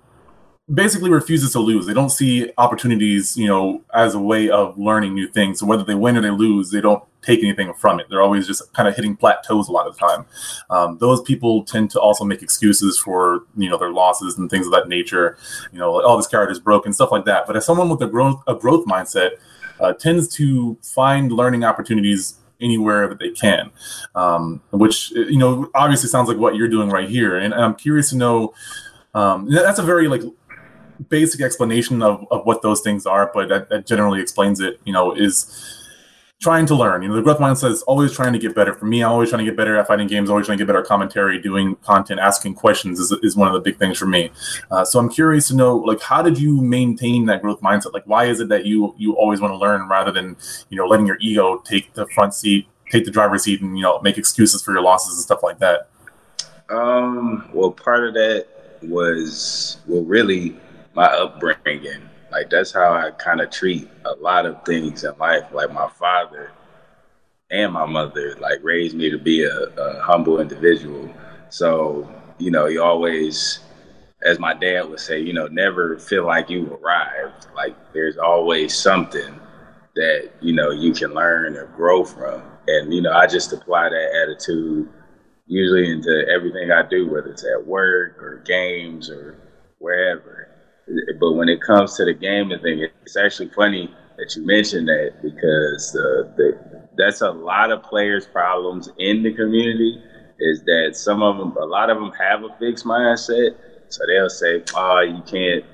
basically 0.74 1.10
refuses 1.10 1.52
to 1.52 1.60
lose. 1.60 1.86
They 1.86 1.94
don't 1.94 2.10
see 2.10 2.52
opportunities, 2.58 3.36
you 3.36 3.48
know, 3.48 3.84
as 3.94 4.16
a 4.16 4.20
way 4.20 4.50
of 4.50 4.78
learning 4.78 5.16
new 5.16 5.28
things. 5.28 5.60
So 5.60 5.66
whether 5.66 5.84
they 5.84 5.96
win 5.96 6.16
or 6.16 6.22
they 6.22 6.32
lose, 6.32 6.72
they 6.72 6.80
don't 6.80 7.04
take 7.22 7.40
anything 7.40 7.74
from 7.74 8.00
it. 8.00 8.08
They're 8.10 8.22
always 8.22 8.48
just 8.48 8.74
kind 8.74 8.88
of 8.88 8.96
hitting 8.96 9.16
plateaus 9.16 9.68
a 9.68 9.72
lot 9.72 9.88
of 9.88 9.96
the 9.96 10.00
time. 10.00 10.26
Um, 10.70 10.98
those 10.98 11.22
people 11.22 11.64
tend 11.64 11.92
to 11.92 12.00
also 12.00 12.24
make 12.24 12.42
excuses 12.42 13.00
for 13.00 13.44
you 13.56 13.70
know 13.70 13.78
their 13.78 13.92
losses 13.92 14.38
and 14.38 14.50
things 14.50 14.66
of 14.66 14.72
that 14.74 14.88
nature. 14.88 15.38
You 15.72 15.80
know, 15.80 15.92
all 15.92 16.14
oh, 16.14 16.18
this 16.18 16.28
character 16.28 16.52
is 16.52 16.60
broken, 16.60 16.94
stuff 16.94 17.12
like 17.12 17.26
that. 17.26 17.48
But 17.48 17.56
as 17.56 17.66
someone 17.66 17.90
with 17.90 18.02
a 18.02 18.08
growth 18.08 18.42
a 18.48 18.56
growth 18.56 18.86
mindset 18.86 19.32
uh, 19.80 19.94
tends 19.94 20.28
to 20.36 20.78
find 20.82 21.32
learning 21.32 21.64
opportunities 21.64 22.36
anywhere 22.60 23.08
that 23.08 23.18
they 23.18 23.30
can, 23.30 23.72
um, 24.14 24.62
which 24.72 25.12
you 25.12 25.38
know 25.38 25.70
obviously 25.76 26.10
sounds 26.10 26.28
like 26.28 26.38
what 26.38 26.56
you're 26.56 26.68
doing 26.68 26.90
right 26.90 27.10
here. 27.10 27.38
And 27.38 27.54
I'm 27.54 27.76
curious 27.76 28.10
to 28.12 28.18
know. 28.18 28.54
Um, 29.14 29.52
that's 29.52 29.78
a 29.78 29.84
very 29.84 30.08
like 30.08 30.22
basic 31.10 31.42
explanation 31.42 32.02
of, 32.02 32.26
of 32.32 32.46
what 32.46 32.62
those 32.62 32.80
things 32.80 33.06
are, 33.06 33.30
but 33.34 33.50
that, 33.50 33.70
that 33.70 33.86
generally 33.86 34.22
explains 34.22 34.62
it. 34.62 34.80
You 34.86 34.94
know, 34.94 35.12
is 35.12 35.81
trying 36.42 36.66
to 36.66 36.76
learn. 36.76 37.04
You 37.04 37.08
know, 37.08 37.16
the 37.16 37.22
growth 37.22 37.38
mindset 37.38 37.70
is 37.70 37.84
always 37.84 38.12
trying 38.12 38.34
to 38.34 38.40
get 38.40 38.56
better. 38.56 38.74
For 38.74 38.86
me, 38.86 39.04
I'm 39.04 39.12
always 39.12 39.30
trying 39.30 39.46
to 39.46 39.50
get 39.50 39.56
better 39.56 39.78
at 39.78 39.88
fighting 39.88 40.08
games, 40.08 40.30
always 40.30 40.48
trying 40.48 40.58
to 40.58 40.64
get 40.64 40.68
better 40.68 40.80
at 40.80 40.88
commentary, 40.88 41.40
doing 41.40 41.76
content, 41.78 42.20
asking 42.20 42.56
questions 42.56 43.00
is, 43.00 43.12
is 43.22 43.36
one 43.36 43.48
of 43.48 43.54
the 43.54 43.60
big 43.60 43.78
things 43.78 43.98
for 43.98 44.08
me. 44.08 44.32
Uh, 44.72 44.84
so 44.84 45.00
I'm 45.00 45.08
curious 45.08 45.48
to 45.50 45.56
know, 45.56 45.78
like, 45.78 46.02
how 46.02 46.24
did 46.24 46.40
you 46.40 46.60
maintain 46.60 47.28
that 47.28 47.44
growth 47.44 47.62
mindset? 47.62 47.94
Like, 47.94 48.06
why 48.06 48.26
is 48.26 48.40
it 48.40 48.50
that 48.50 48.66
you 48.66 48.94
you 48.98 49.14
always 49.14 49.40
want 49.40 49.52
to 49.52 49.58
learn 49.58 49.88
rather 49.88 50.12
than 50.12 50.36
you 50.70 50.78
know 50.78 50.88
letting 50.88 51.06
your 51.06 51.18
ego 51.22 51.60
take 51.60 51.94
the 51.94 52.08
front 52.08 52.34
seat, 52.34 52.68
take 52.92 53.06
the 53.06 53.12
driver's 53.12 53.44
seat, 53.44 53.62
and 53.62 53.78
you 53.78 53.84
know 53.84 54.02
make 54.02 54.18
excuses 54.18 54.64
for 54.64 54.72
your 54.72 54.82
losses 54.82 55.14
and 55.14 55.24
stuff 55.24 55.44
like 55.44 55.60
that? 55.60 55.90
Um. 56.70 57.50
Well, 57.54 57.72
part 57.72 58.04
of 58.08 58.16
that 58.16 58.48
was 58.82 59.78
well, 59.86 60.04
really 60.04 60.58
my 60.96 61.06
upbringing. 61.06 62.10
Like 62.32 62.50
that's 62.50 62.72
how 62.74 62.94
I 62.94 63.12
kind 63.12 63.42
of 63.42 63.52
treat 63.52 63.90
a 64.06 64.14
lot 64.16 64.46
of 64.46 64.64
things 64.66 65.04
in 65.04 65.18
life. 65.20 65.46
Like 65.54 65.72
my 65.74 65.90
father 65.90 66.52
and 67.52 67.74
my 67.74 67.86
mother 67.86 68.36
like 68.40 68.60
raised 68.64 68.96
me 68.96 69.10
to 69.10 69.18
be 69.18 69.44
a, 69.44 69.56
a 69.78 70.02
humble 70.02 70.40
individual. 70.42 71.10
So 71.50 72.10
you 72.40 72.52
know, 72.52 72.68
you 72.68 72.82
always, 72.84 73.60
as 74.24 74.40
my 74.40 74.54
dad 74.54 74.90
would 74.90 75.00
say, 75.00 75.20
you 75.22 75.34
know, 75.34 75.48
never 75.48 75.98
feel 76.00 76.26
like 76.26 76.50
you 76.50 76.80
arrived. 76.82 77.48
Like 77.56 77.76
there's 77.94 78.18
always 78.18 78.76
something 78.76 79.40
that 79.96 80.32
you 80.42 80.54
know 80.54 80.72
you 80.72 80.94
can 80.94 81.14
learn 81.14 81.58
or 81.58 81.68
grow 81.68 82.04
from. 82.06 82.44
And 82.68 82.94
you 82.94 83.02
know, 83.02 83.14
I 83.14 83.28
just 83.28 83.54
apply 83.54 83.90
that 83.90 84.16
attitude 84.24 84.90
usually 85.48 85.92
into 85.92 86.26
everything 86.30 86.72
I 86.72 86.84
do, 86.84 87.10
whether 87.10 87.32
it's 87.32 87.46
at 87.46 87.66
work 87.68 88.22
or 88.24 88.38
games 88.46 89.10
or 89.10 89.38
wherever. 89.80 90.48
But 91.20 91.34
when 91.34 91.50
it 91.50 91.62
comes 91.62 91.96
to 91.98 92.06
the 92.06 92.14
gaming 92.14 92.60
thing, 92.60 92.88
it's 93.06 93.18
actually 93.18 93.50
funny 93.50 93.94
that 94.18 94.36
you 94.36 94.46
mentioned 94.46 94.88
that 94.88 95.14
because 95.22 95.96
uh, 95.96 96.24
the, 96.36 96.58
that's 96.98 97.22
a 97.22 97.32
lot 97.32 97.72
of 97.72 97.84
players' 97.84 98.26
problems 98.28 98.90
in 98.98 99.24
the 99.24 99.34
community. 99.34 100.02
Is 100.40 100.64
that 100.64 100.96
some 100.96 101.22
of 101.22 101.38
them, 101.38 101.56
a 101.56 101.66
lot 101.66 101.92
of 101.92 101.98
them 102.00 102.12
have 102.14 102.44
a 102.44 102.50
fixed 102.58 102.84
mindset, 102.84 103.56
so 103.90 104.02
they'll 104.08 104.30
say, 104.30 104.64
"Oh, 104.76 105.00
you 105.02 105.22
can't." 105.24 105.66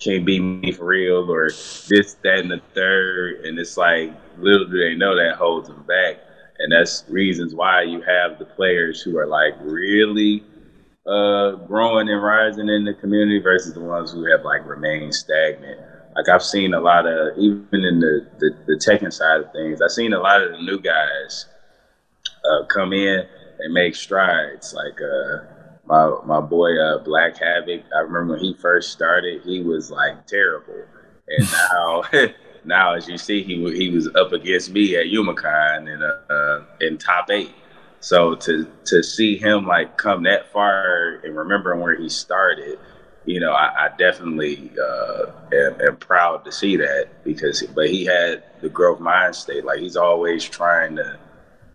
Can't 0.00 0.24
beat 0.24 0.38
me 0.38 0.70
for 0.70 0.84
real, 0.84 1.28
or 1.28 1.48
this, 1.48 2.14
that, 2.22 2.38
and 2.38 2.52
the 2.52 2.60
third, 2.72 3.44
and 3.44 3.58
it's 3.58 3.76
like 3.76 4.12
little 4.38 4.68
do 4.68 4.78
they 4.78 4.94
know 4.94 5.16
that 5.16 5.34
holds 5.34 5.66
them 5.66 5.82
back, 5.88 6.18
and 6.60 6.70
that's 6.70 7.02
reasons 7.08 7.52
why 7.52 7.82
you 7.82 8.00
have 8.02 8.38
the 8.38 8.44
players 8.44 9.02
who 9.02 9.18
are 9.18 9.26
like 9.26 9.54
really 9.60 10.44
uh, 11.08 11.52
growing 11.66 12.08
and 12.08 12.22
rising 12.22 12.68
in 12.68 12.84
the 12.84 12.94
community 12.94 13.38
versus 13.38 13.74
the 13.74 13.80
ones 13.80 14.12
who 14.12 14.30
have 14.30 14.44
like 14.44 14.66
remained 14.66 15.14
stagnant. 15.14 15.80
Like 16.14 16.28
I've 16.28 16.42
seen 16.42 16.74
a 16.74 16.80
lot 16.80 17.06
of 17.06 17.38
even 17.38 17.84
in 17.84 18.00
the 18.00 18.26
the, 18.38 18.50
the 18.66 18.74
Tekken 18.74 19.12
side 19.12 19.40
of 19.40 19.52
things, 19.52 19.80
I've 19.80 19.90
seen 19.90 20.12
a 20.12 20.20
lot 20.20 20.42
of 20.42 20.52
the 20.52 20.58
new 20.58 20.78
guys 20.80 21.46
uh, 22.44 22.66
come 22.66 22.92
in 22.92 23.26
and 23.60 23.72
make 23.72 23.94
strides. 23.94 24.74
Like 24.74 25.00
uh, 25.00 25.44
my 25.86 26.18
my 26.26 26.40
boy 26.40 26.78
uh, 26.78 26.98
Black 26.98 27.38
Havoc, 27.38 27.82
I 27.94 28.00
remember 28.00 28.34
when 28.34 28.40
he 28.40 28.54
first 28.54 28.92
started, 28.92 29.42
he 29.42 29.62
was 29.62 29.90
like 29.90 30.26
terrible, 30.26 30.84
and 31.28 31.48
now. 31.72 32.04
now, 32.64 32.94
as 32.94 33.08
you 33.08 33.16
see, 33.16 33.42
he 33.42 33.54
he 33.74 33.88
was 33.88 34.08
up 34.14 34.32
against 34.32 34.70
me 34.70 34.96
at 34.96 35.06
Youmacon 35.06 35.92
in 35.92 36.02
uh, 36.02 36.32
uh, 36.32 36.64
in 36.80 36.98
top 36.98 37.30
eight, 37.30 37.54
so 38.00 38.34
to 38.36 38.70
to 38.86 39.02
see 39.02 39.36
him 39.36 39.66
like 39.66 39.96
come 39.96 40.22
that 40.24 40.52
far 40.52 41.20
and 41.24 41.36
remembering 41.36 41.80
where 41.80 41.96
he 41.96 42.08
started, 42.08 42.78
you 43.28 43.40
know, 43.40 43.52
I, 43.52 43.86
I 43.86 43.96
definitely 43.98 44.72
uh, 44.80 45.26
am, 45.52 45.80
am, 45.80 45.96
proud 45.96 46.44
to 46.46 46.52
see 46.52 46.76
that 46.76 47.08
because, 47.24 47.62
but 47.74 47.90
he 47.90 48.06
had 48.06 48.42
the 48.62 48.70
growth 48.70 49.00
mind 49.00 49.34
state. 49.34 49.64
Like 49.64 49.80
he's 49.80 49.96
always 49.96 50.42
trying 50.44 50.96
to, 50.96 51.18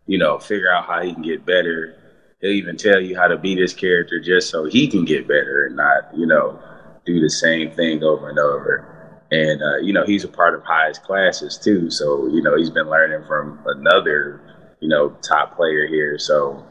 you 0.07 0.17
know, 0.17 0.39
figure 0.39 0.73
out 0.73 0.85
how 0.85 1.03
he 1.03 1.13
can 1.13 1.21
get 1.21 1.45
better. 1.45 1.95
He'll 2.41 2.51
even 2.51 2.75
tell 2.75 2.99
you 2.99 3.15
how 3.15 3.27
to 3.27 3.37
be 3.37 3.55
this 3.55 3.73
character 3.73 4.19
just 4.19 4.49
so 4.49 4.65
he 4.65 4.87
can 4.87 5.05
get 5.05 5.27
better 5.27 5.65
and 5.67 5.75
not, 5.75 6.09
you 6.17 6.25
know, 6.25 6.59
do 7.05 7.19
the 7.19 7.29
same 7.29 7.71
thing 7.71 8.03
over 8.03 8.29
and 8.29 8.39
over. 8.39 8.89
And 9.31 9.61
uh, 9.61 9.77
you 9.77 9.93
know, 9.93 10.05
he's 10.05 10.23
a 10.23 10.29
part 10.29 10.55
of 10.55 10.63
highest 10.63 11.03
classes 11.03 11.57
too. 11.57 11.89
So 11.91 12.27
you 12.27 12.41
know, 12.41 12.57
he's 12.57 12.69
been 12.69 12.89
learning 12.89 13.27
from 13.27 13.59
another 13.65 14.41
you 14.83 14.89
know, 14.89 15.15
top 15.21 15.55
player 15.55 15.87
here. 15.87 16.19
So 16.19 16.61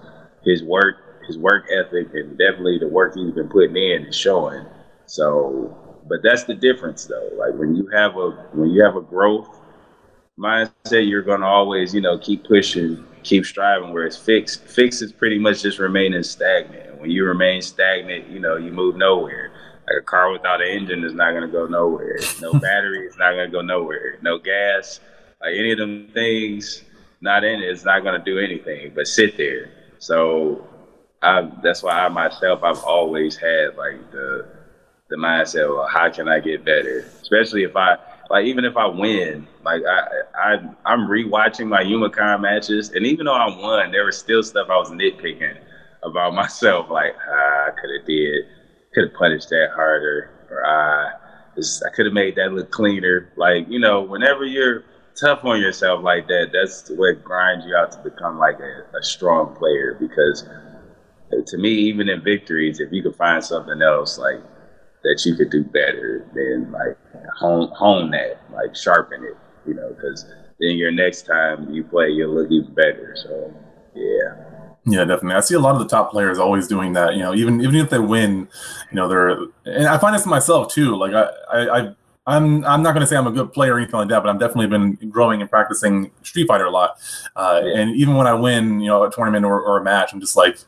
his 0.45 0.62
work, 0.62 1.25
his 1.26 1.38
work 1.38 1.64
ethic, 1.73 2.09
and 2.12 2.37
definitely 2.37 2.78
the 2.78 2.87
work 2.87 3.14
he's 3.16 3.33
been 3.33 3.49
putting 3.49 3.75
in 3.75 4.04
is 4.04 4.14
showing. 4.14 4.66
So, 5.07 5.75
but 6.07 6.19
that's 6.23 6.45
the 6.45 6.54
difference, 6.54 7.07
though. 7.07 7.31
Like 7.38 7.54
when 7.54 7.75
you 7.75 7.87
have 7.87 8.16
a 8.19 8.33
when 8.52 8.69
you 8.69 8.85
have 8.85 8.97
a 8.97 9.00
growth 9.00 9.59
mindset, 10.38 11.09
you're 11.09 11.23
gonna 11.23 11.47
always, 11.47 11.95
you 11.95 12.02
know, 12.02 12.19
keep 12.19 12.45
pushing, 12.45 13.02
keep 13.23 13.47
striving. 13.47 13.95
Whereas 13.95 14.19
fix, 14.19 14.57
fix 14.57 15.00
is 15.00 15.11
pretty 15.11 15.38
much 15.38 15.62
just 15.62 15.78
remaining 15.78 16.23
stagnant. 16.23 16.90
And 16.90 17.00
when 17.00 17.11
you 17.11 17.25
remain 17.25 17.62
stagnant, 17.62 18.28
you 18.28 18.40
know, 18.40 18.59
you 18.59 18.73
move 18.73 18.97
nowhere. 18.97 19.52
Like 19.87 20.02
a 20.02 20.04
car 20.04 20.31
without 20.31 20.61
an 20.61 20.69
engine 20.69 21.02
is 21.02 21.14
not 21.14 21.33
gonna 21.33 21.49
go 21.49 21.66
nowhere. 21.66 22.19
No 22.42 22.52
battery 22.61 23.07
is 23.07 23.16
not 23.16 23.31
gonna 23.31 23.49
go 23.49 23.62
nowhere. 23.62 24.19
No 24.21 24.37
gas. 24.37 25.00
Like 25.40 25.54
any 25.57 25.73
of 25.73 25.78
them 25.78 26.09
things, 26.12 26.85
not 27.23 27.45
in 27.45 27.61
it, 27.62 27.71
it's 27.71 27.85
not 27.85 28.02
going 28.05 28.21
to 28.23 28.25
do 28.25 28.38
anything 28.41 28.93
but 28.95 29.09
sit 29.09 29.37
there. 29.37 29.71
So 29.99 30.67
I, 31.23 31.49
that's 31.62 31.83
why 31.83 31.93
I 32.05 32.09
myself, 32.09 32.62
I've 32.64 32.81
always 32.81 33.37
had 33.37 33.76
like 33.76 34.11
the 34.12 34.47
the 35.11 35.17
mindset 35.17 35.64
of 35.71 35.91
how 35.91 36.11
can 36.11 36.29
I 36.29 36.41
get 36.41 36.64
better, 36.64 37.00
especially 37.23 37.64
if 37.64 37.76
I 37.76 37.97
like 38.31 38.47
even 38.47 38.64
if 38.64 38.76
I 38.76 38.87
win, 38.87 39.49
like 39.64 39.83
I, 39.87 40.02
I 40.35 40.52
I'm 40.87 41.00
rewatching 41.09 41.69
my 41.69 41.83
Youmacon 41.83 42.41
matches, 42.41 42.91
and 42.91 43.07
even 43.07 43.26
though 43.26 43.35
I 43.35 43.47
won, 43.47 43.93
there 43.93 44.05
was 44.07 44.19
still 44.19 44.43
stuff 44.43 44.69
I 44.71 44.76
was 44.79 44.91
nitpicking 44.91 45.59
about 46.02 46.35
myself, 46.35 46.91
like 46.91 47.14
ah, 47.29 47.67
I 47.69 47.71
could 47.73 47.91
have 47.99 48.07
did, 48.07 48.47
could 48.95 49.05
have 49.05 49.14
punished 49.14 49.50
that 49.50 49.69
harder, 49.75 50.31
or 50.50 50.64
ah, 50.67 51.12
I 51.87 51.91
could 51.95 52.07
have 52.07 52.14
made 52.14 52.37
that 52.37 52.52
look 52.52 52.71
cleaner. 52.71 53.29
Like 53.37 53.69
you 53.69 53.79
know, 53.81 54.02
whenever 54.02 54.45
you're 54.45 54.83
tough 55.19 55.45
on 55.45 55.61
yourself 55.61 56.02
like 56.02 56.26
that, 56.28 56.50
that's 56.52 56.90
what 56.90 57.23
grinds 57.25 57.66
you 57.66 57.76
out 57.76 57.92
to 57.92 57.99
become 57.99 58.38
like 58.38 58.59
a, 58.61 58.97
a 58.97 59.02
strong 59.02 59.54
player. 59.57 59.97
Because 59.99 60.47
uh, 61.33 61.42
to 61.47 61.59
me, 61.59 61.71
even 61.71 62.09
in 62.09 62.23
victories, 62.23 62.81
if 62.81 62.92
you 62.92 63.02
could 63.02 63.16
find 63.16 63.45
something 63.45 63.81
else 63.83 64.19
like 64.19 64.40
that 65.04 65.23
you 65.25 65.35
could 65.35 65.50
do 65.50 65.64
better, 65.64 66.28
then 66.35 66.71
like 66.73 66.97
hone 67.38 67.69
hone 67.75 68.11
that, 68.12 68.40
like 68.52 68.75
sharpen 68.76 69.25
it, 69.25 69.37
you 69.66 69.75
know, 69.75 69.88
because 69.90 70.25
then 70.61 70.76
your 70.76 70.92
next 70.92 71.23
time 71.23 71.73
you 71.73 71.85
play, 71.85 72.09
you'll 72.11 72.35
look 72.35 72.50
even 72.50 72.73
better. 72.75 73.14
So 73.16 73.54
yeah. 73.95 74.52
Yeah, 74.85 75.04
definitely. 75.04 75.37
I 75.37 75.40
see 75.40 75.54
a 75.54 75.61
lot 75.61 75.76
of 75.76 75.81
the 75.81 75.88
top 75.88 76.11
players 76.11 76.38
always 76.38 76.66
doing 76.66 76.92
that. 76.95 77.14
You 77.14 77.21
know, 77.21 77.35
even 77.35 77.61
even 77.61 77.76
if 77.76 77.90
they 77.90 78.00
win, 78.00 78.49
you 78.90 78.97
know, 78.97 79.09
they're 79.09 79.31
and 79.64 79.87
I 79.87 79.97
find 79.99 80.14
this 80.14 80.26
myself 80.26 80.73
too. 80.73 80.97
Like 80.97 81.14
I 81.14 81.28
I, 81.52 81.78
I 81.78 81.95
I'm 82.26 82.64
I'm 82.64 82.83
not 82.83 82.93
going 82.93 83.00
to 83.00 83.07
say 83.07 83.17
I'm 83.17 83.26
a 83.26 83.33
good 83.33 83.52
player 83.52 83.75
or 83.75 83.79
anything 83.79 83.99
like 83.99 84.09
that, 84.09 84.23
but 84.23 84.29
I'm 84.29 84.38
definitely 84.38 84.69
been 84.69 85.11
growing 85.11 85.41
and 85.41 85.50
practicing 85.50 86.11
Street 86.23 86.47
Fighter 86.47 86.67
a 86.67 86.71
lot. 86.71 86.99
Uh, 87.35 87.62
and 87.75 87.97
even 87.97 88.14
when 88.14 88.26
I 88.26 88.35
win, 88.35 88.81
you 88.81 88.87
know, 88.87 89.02
a 89.02 89.11
tournament 89.11 89.45
or, 89.45 89.61
or 89.61 89.79
a 89.79 89.85
match, 89.85 90.12
I'm 90.12 90.21
just 90.21 90.37
like, 90.37 90.59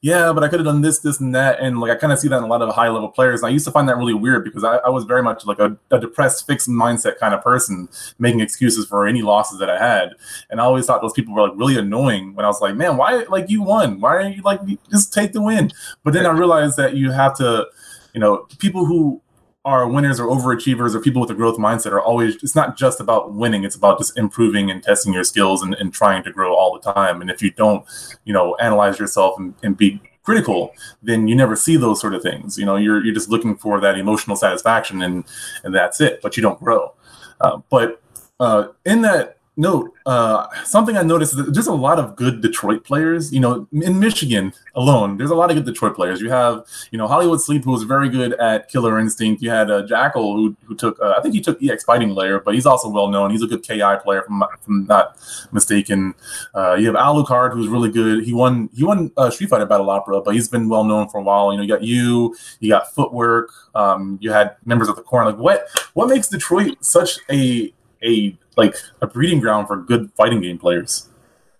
yeah, 0.00 0.32
but 0.32 0.42
I 0.42 0.48
could 0.48 0.58
have 0.60 0.66
done 0.66 0.80
this, 0.80 0.98
this, 1.00 1.20
and 1.20 1.34
that. 1.34 1.60
And 1.60 1.80
like 1.80 1.90
I 1.90 1.96
kind 1.96 2.12
of 2.12 2.18
see 2.18 2.28
that 2.28 2.38
in 2.38 2.42
a 2.42 2.46
lot 2.46 2.62
of 2.62 2.74
high 2.74 2.88
level 2.88 3.08
players. 3.08 3.40
And 3.40 3.48
I 3.48 3.50
used 3.50 3.64
to 3.66 3.70
find 3.70 3.88
that 3.88 3.96
really 3.96 4.14
weird 4.14 4.44
because 4.44 4.64
I, 4.64 4.76
I 4.78 4.88
was 4.88 5.04
very 5.04 5.22
much 5.22 5.46
like 5.46 5.58
a, 5.58 5.76
a, 5.90 6.00
depressed, 6.00 6.46
fixed 6.46 6.68
mindset 6.68 7.18
kind 7.18 7.34
of 7.34 7.42
person, 7.42 7.88
making 8.18 8.40
excuses 8.40 8.86
for 8.86 9.06
any 9.06 9.22
losses 9.22 9.58
that 9.58 9.70
I 9.70 9.78
had. 9.78 10.10
And 10.50 10.60
I 10.60 10.64
always 10.64 10.86
thought 10.86 11.02
those 11.02 11.12
people 11.12 11.34
were 11.34 11.48
like 11.48 11.56
really 11.56 11.78
annoying 11.78 12.34
when 12.34 12.44
I 12.44 12.48
was 12.48 12.60
like, 12.60 12.74
man, 12.74 12.96
why 12.96 13.24
like 13.28 13.48
you 13.48 13.62
won? 13.62 14.00
Why 14.00 14.16
are 14.16 14.28
you 14.28 14.42
like 14.42 14.60
just 14.90 15.12
take 15.12 15.32
the 15.32 15.42
win? 15.42 15.70
But 16.04 16.14
then 16.14 16.26
I 16.26 16.30
realized 16.30 16.76
that 16.78 16.94
you 16.96 17.10
have 17.10 17.36
to, 17.36 17.66
you 18.12 18.20
know, 18.20 18.46
people 18.58 18.86
who 18.86 19.20
are 19.66 19.88
winners 19.88 20.20
or 20.20 20.28
overachievers 20.28 20.94
or 20.94 21.00
people 21.00 21.20
with 21.20 21.30
a 21.30 21.34
growth 21.34 21.58
mindset 21.58 21.90
are 21.90 22.00
always 22.00 22.36
it's 22.36 22.54
not 22.54 22.78
just 22.78 23.00
about 23.00 23.34
winning 23.34 23.64
it's 23.64 23.74
about 23.74 23.98
just 23.98 24.16
improving 24.16 24.70
and 24.70 24.80
testing 24.80 25.12
your 25.12 25.24
skills 25.24 25.60
and, 25.60 25.74
and 25.74 25.92
trying 25.92 26.22
to 26.22 26.32
grow 26.32 26.54
all 26.54 26.72
the 26.72 26.92
time. 26.92 27.20
And 27.20 27.28
if 27.28 27.42
you 27.42 27.50
don't 27.50 27.84
you 28.24 28.32
know 28.32 28.54
analyze 28.54 29.00
yourself 29.00 29.38
and, 29.38 29.54
and 29.64 29.76
be 29.76 30.00
critical 30.22 30.72
then 31.02 31.28
you 31.28 31.34
never 31.34 31.56
see 31.56 31.76
those 31.76 32.00
sort 32.00 32.14
of 32.14 32.22
things. 32.22 32.56
You 32.56 32.64
know 32.64 32.76
you're, 32.76 33.04
you're 33.04 33.14
just 33.14 33.28
looking 33.28 33.56
for 33.56 33.80
that 33.80 33.98
emotional 33.98 34.36
satisfaction 34.36 35.02
and 35.02 35.24
and 35.64 35.74
that's 35.74 36.00
it 36.00 36.22
but 36.22 36.36
you 36.36 36.42
don't 36.42 36.60
grow. 36.60 36.94
Uh, 37.40 37.58
but 37.68 38.00
uh, 38.38 38.68
in 38.84 39.02
that 39.02 39.38
note, 39.56 39.92
uh, 40.04 40.46
something 40.64 40.96
I 40.96 41.02
noticed 41.02 41.32
is 41.32 41.44
that 41.44 41.54
there's 41.54 41.66
a 41.66 41.74
lot 41.74 41.98
of 41.98 42.14
good 42.14 42.40
Detroit 42.40 42.84
players. 42.84 43.32
You 43.32 43.40
know, 43.40 43.66
in 43.72 43.98
Michigan 43.98 44.52
alone, 44.74 45.16
there's 45.16 45.30
a 45.30 45.34
lot 45.34 45.50
of 45.50 45.56
good 45.56 45.64
Detroit 45.64 45.94
players. 45.94 46.20
You 46.20 46.30
have, 46.30 46.66
you 46.90 46.98
know, 46.98 47.08
Hollywood 47.08 47.40
Sleep, 47.40 47.64
who 47.64 47.72
was 47.72 47.82
very 47.84 48.08
good 48.08 48.34
at 48.34 48.68
Killer 48.68 48.98
Instinct. 48.98 49.42
You 49.42 49.50
had 49.50 49.70
uh, 49.70 49.82
Jackal, 49.86 50.36
who 50.36 50.56
who 50.64 50.74
took, 50.74 51.00
uh, 51.00 51.14
I 51.16 51.22
think 51.22 51.34
he 51.34 51.40
took 51.40 51.62
EX 51.62 51.84
Fighting 51.84 52.10
Layer, 52.10 52.40
but 52.40 52.54
he's 52.54 52.66
also 52.66 52.88
well 52.88 53.08
known. 53.08 53.30
He's 53.30 53.42
a 53.42 53.46
good 53.46 53.62
KI 53.62 53.96
player, 54.02 54.22
from 54.22 54.44
from 54.60 54.86
not 54.86 55.16
mistaken. 55.52 56.14
Uh, 56.54 56.74
you 56.74 56.86
have 56.86 56.96
Alucard, 56.96 57.52
who's 57.52 57.68
really 57.68 57.90
good. 57.90 58.24
He 58.24 58.32
won 58.32 58.68
he 58.74 58.84
won 58.84 59.10
uh, 59.16 59.30
Street 59.30 59.50
Fighter 59.50 59.66
Battle 59.66 59.88
Opera, 59.90 60.20
but 60.20 60.34
he's 60.34 60.48
been 60.48 60.68
well 60.68 60.84
known 60.84 61.08
for 61.08 61.18
a 61.18 61.22
while. 61.22 61.52
You 61.52 61.58
know, 61.58 61.62
you 61.62 61.68
got 61.68 61.82
you, 61.82 62.36
you 62.60 62.70
got 62.70 62.94
Footwork. 62.94 63.50
Um, 63.74 64.18
you 64.20 64.32
had 64.32 64.56
members 64.64 64.88
of 64.88 64.96
the 64.96 65.02
Corn. 65.02 65.26
Like, 65.26 65.38
what 65.38 65.66
what 65.94 66.08
makes 66.08 66.28
Detroit 66.28 66.84
such 66.84 67.18
a 67.30 67.72
a 68.06 68.38
like 68.56 68.76
a 69.02 69.06
breeding 69.06 69.40
ground 69.40 69.66
for 69.66 69.76
good 69.76 70.10
fighting 70.16 70.40
game 70.40 70.58
players. 70.58 71.08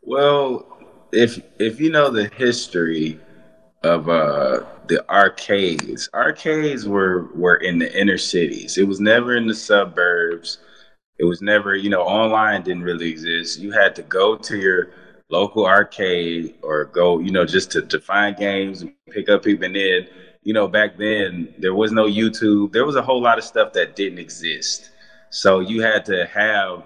Well, 0.03 0.67
if 1.12 1.41
if 1.59 1.81
you 1.81 1.91
know 1.91 2.11
the 2.11 2.29
history 2.29 3.21
of 3.83 4.09
uh 4.09 4.61
the 4.88 5.09
arcades, 5.11 6.09
arcades 6.15 6.87
were 6.87 7.29
were 7.35 7.57
in 7.57 7.79
the 7.79 8.00
inner 8.00 8.19
cities. 8.19 8.79
It 8.79 8.87
was 8.87 9.00
never 9.00 9.37
in 9.37 9.47
the 9.47 9.55
suburbs. 9.55 10.59
It 11.19 11.25
was 11.25 11.41
never, 11.41 11.75
you 11.75 11.88
know, 11.88 12.03
online 12.03 12.62
didn't 12.62 12.83
really 12.83 13.11
exist. 13.11 13.59
You 13.59 13.73
had 13.73 13.95
to 13.97 14.03
go 14.03 14.37
to 14.37 14.59
your 14.59 14.91
local 15.31 15.67
arcade 15.67 16.55
or 16.62 16.85
go, 16.87 17.19
you 17.21 17.33
know, 17.33 17.45
just 17.45 17.71
to, 17.73 17.83
to 17.83 18.00
find 18.00 18.37
games 18.37 18.83
and 18.83 18.93
pick 19.11 19.29
up 19.29 19.43
people. 19.43 19.65
And 19.65 19.75
then, 19.75 20.09
you 20.43 20.53
know, 20.53 20.69
back 20.69 20.99
then 20.99 21.55
there 21.59 21.75
was 21.75 21.91
no 21.91 22.05
YouTube. 22.05 22.73
There 22.73 22.85
was 22.85 22.97
a 22.97 23.03
whole 23.03 23.21
lot 23.21 23.38
of 23.38 23.45
stuff 23.45 23.73
that 23.73 23.97
didn't 23.97 24.19
exist. 24.19 24.91
So 25.37 25.61
you 25.61 25.83
had 25.83 26.07
to 26.07 26.25
have, 26.28 26.83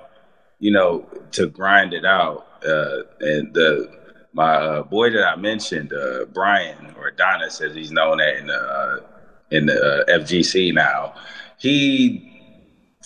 you 0.58 0.72
know, 0.72 1.06
to 1.32 1.46
grind 1.46 1.94
it 1.94 2.04
out. 2.04 2.48
Uh, 2.66 3.04
and 3.20 3.54
the 3.54 3.96
my 4.32 4.54
uh, 4.54 4.82
boy 4.82 5.10
that 5.10 5.24
I 5.24 5.36
mentioned, 5.36 5.92
uh, 5.92 6.24
Brian 6.26 6.92
or 6.98 7.08
Adonis, 7.08 7.60
as 7.60 7.76
he's 7.76 7.92
known 7.92 8.20
at 8.20 8.36
in 8.38 8.48
the 8.48 8.58
uh, 8.58 8.96
in 9.52 9.66
the 9.66 10.02
uh, 10.02 10.18
FGC 10.18 10.74
now, 10.74 11.14
he 11.58 12.26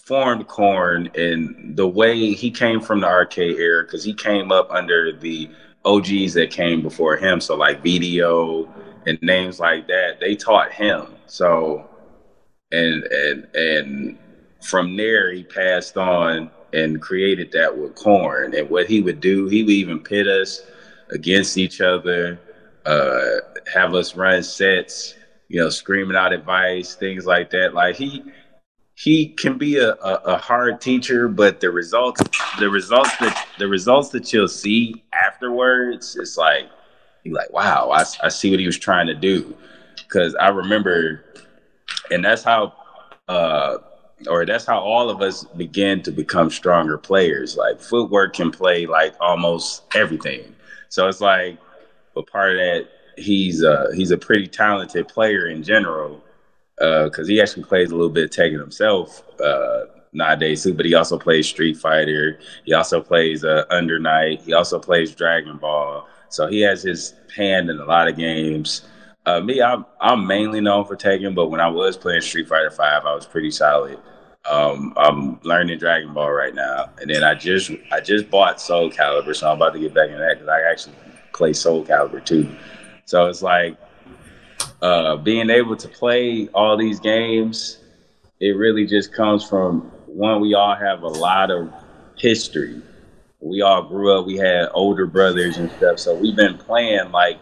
formed 0.02 0.46
Corn 0.48 1.10
and 1.14 1.76
the 1.76 1.86
way 1.86 2.32
he 2.32 2.50
came 2.50 2.80
from 2.80 3.02
the 3.02 3.06
arcade 3.06 3.58
era 3.58 3.84
because 3.84 4.02
he 4.02 4.14
came 4.14 4.50
up 4.50 4.70
under 4.70 5.12
the 5.12 5.50
OGs 5.84 6.32
that 6.32 6.52
came 6.52 6.80
before 6.80 7.18
him. 7.18 7.38
So 7.42 7.54
like 7.54 7.82
video 7.82 8.66
and 9.06 9.18
names 9.20 9.60
like 9.60 9.88
that, 9.88 10.20
they 10.20 10.36
taught 10.36 10.72
him. 10.72 11.06
So 11.26 11.86
and 12.72 13.04
and 13.04 13.46
and 13.54 14.18
from 14.64 14.96
there, 14.96 15.32
he 15.32 15.42
passed 15.42 15.96
on 15.96 16.50
and 16.72 17.00
created 17.00 17.52
that 17.52 17.76
with 17.76 17.94
Corn. 17.94 18.54
And 18.54 18.68
what 18.68 18.86
he 18.86 19.00
would 19.00 19.20
do, 19.20 19.46
he 19.46 19.62
would 19.62 19.72
even 19.72 20.00
pit 20.00 20.26
us 20.26 20.62
against 21.10 21.56
each 21.56 21.80
other, 21.80 22.40
uh, 22.86 23.36
have 23.72 23.94
us 23.94 24.16
run 24.16 24.42
sets, 24.42 25.14
you 25.48 25.60
know, 25.60 25.68
screaming 25.68 26.16
out 26.16 26.32
advice, 26.32 26.94
things 26.94 27.26
like 27.26 27.50
that. 27.50 27.74
Like 27.74 27.96
he 27.96 28.24
he 28.96 29.28
can 29.28 29.58
be 29.58 29.76
a, 29.78 29.90
a, 29.94 30.14
a, 30.24 30.36
hard 30.38 30.80
teacher, 30.80 31.26
but 31.28 31.60
the 31.60 31.70
results 31.70 32.22
the 32.58 32.70
results 32.70 33.16
that 33.18 33.48
the 33.58 33.66
results 33.66 34.10
that 34.10 34.32
you'll 34.32 34.48
see 34.48 35.04
afterwards, 35.12 36.16
it's 36.16 36.36
like 36.36 36.64
you're 37.24 37.34
like, 37.34 37.52
wow, 37.52 37.90
I, 37.90 38.04
I 38.22 38.28
see 38.28 38.50
what 38.50 38.60
he 38.60 38.66
was 38.66 38.78
trying 38.78 39.08
to 39.08 39.14
do. 39.14 39.56
Cause 40.08 40.34
I 40.36 40.48
remember 40.48 41.24
and 42.10 42.24
that's 42.24 42.42
how 42.42 42.74
uh 43.28 43.78
or 44.28 44.46
that's 44.46 44.64
how 44.64 44.78
all 44.78 45.10
of 45.10 45.20
us 45.20 45.44
begin 45.56 46.02
to 46.02 46.10
become 46.10 46.50
stronger 46.50 46.96
players. 46.96 47.56
Like 47.56 47.80
footwork 47.80 48.34
can 48.34 48.50
play 48.50 48.86
like 48.86 49.14
almost 49.20 49.82
everything. 49.94 50.54
So 50.88 51.08
it's 51.08 51.20
like, 51.20 51.58
but 52.14 52.26
part 52.26 52.52
of 52.52 52.58
that, 52.58 52.88
he's 53.16 53.62
uh 53.62 53.90
he's 53.94 54.10
a 54.10 54.18
pretty 54.18 54.46
talented 54.46 55.08
player 55.08 55.46
in 55.48 55.62
general, 55.62 56.22
because 56.76 57.28
uh, 57.28 57.30
he 57.30 57.40
actually 57.40 57.64
plays 57.64 57.90
a 57.90 57.94
little 57.94 58.10
bit 58.10 58.24
of 58.24 58.30
Tekken 58.30 58.60
himself 58.60 59.22
uh, 59.40 59.84
nowadays 60.12 60.62
too. 60.62 60.74
But 60.74 60.86
he 60.86 60.94
also 60.94 61.18
plays 61.18 61.48
Street 61.48 61.76
Fighter. 61.76 62.38
He 62.64 62.72
also 62.72 63.00
plays 63.00 63.44
uh, 63.44 63.64
Under 63.70 63.98
Night. 63.98 64.42
He 64.42 64.52
also 64.52 64.78
plays 64.78 65.14
Dragon 65.14 65.58
Ball. 65.58 66.08
So 66.28 66.46
he 66.48 66.60
has 66.62 66.82
his 66.82 67.14
hand 67.36 67.70
in 67.70 67.78
a 67.78 67.84
lot 67.84 68.08
of 68.08 68.16
games. 68.16 68.82
Uh, 69.26 69.40
me, 69.40 69.62
I'm 69.62 69.86
I'm 70.00 70.26
mainly 70.26 70.60
known 70.60 70.84
for 70.84 70.96
Tekken, 70.96 71.34
but 71.34 71.48
when 71.48 71.60
I 71.60 71.68
was 71.68 71.96
playing 71.96 72.20
Street 72.20 72.48
Fighter 72.48 72.70
Five, 72.70 73.06
I 73.06 73.14
was 73.14 73.26
pretty 73.26 73.50
solid. 73.50 73.98
Um, 74.50 74.92
I'm 74.98 75.40
learning 75.42 75.78
Dragon 75.78 76.12
Ball 76.12 76.30
right 76.30 76.54
now, 76.54 76.90
and 77.00 77.08
then 77.08 77.24
I 77.24 77.34
just 77.34 77.70
I 77.90 78.00
just 78.00 78.30
bought 78.30 78.60
Soul 78.60 78.90
Calibur, 78.90 79.34
so 79.34 79.48
I'm 79.48 79.56
about 79.56 79.72
to 79.72 79.80
get 79.80 79.94
back 79.94 80.10
in 80.10 80.18
that 80.18 80.34
because 80.34 80.48
I 80.48 80.60
actually 80.70 80.96
play 81.32 81.54
Soul 81.54 81.84
Calibur 81.84 82.22
too. 82.22 82.54
So 83.06 83.26
it's 83.26 83.40
like 83.40 83.78
uh, 84.82 85.16
being 85.16 85.48
able 85.48 85.76
to 85.76 85.88
play 85.88 86.48
all 86.48 86.76
these 86.76 87.00
games. 87.00 87.78
It 88.40 88.56
really 88.56 88.86
just 88.86 89.14
comes 89.14 89.48
from 89.48 89.82
one. 90.06 90.42
We 90.42 90.52
all 90.52 90.74
have 90.74 91.02
a 91.02 91.08
lot 91.08 91.50
of 91.50 91.72
history. 92.18 92.82
We 93.40 93.62
all 93.62 93.82
grew 93.82 94.18
up. 94.18 94.26
We 94.26 94.36
had 94.36 94.68
older 94.74 95.06
brothers 95.06 95.56
and 95.56 95.70
stuff, 95.72 95.98
so 95.98 96.14
we've 96.14 96.36
been 96.36 96.58
playing 96.58 97.10
like 97.10 97.38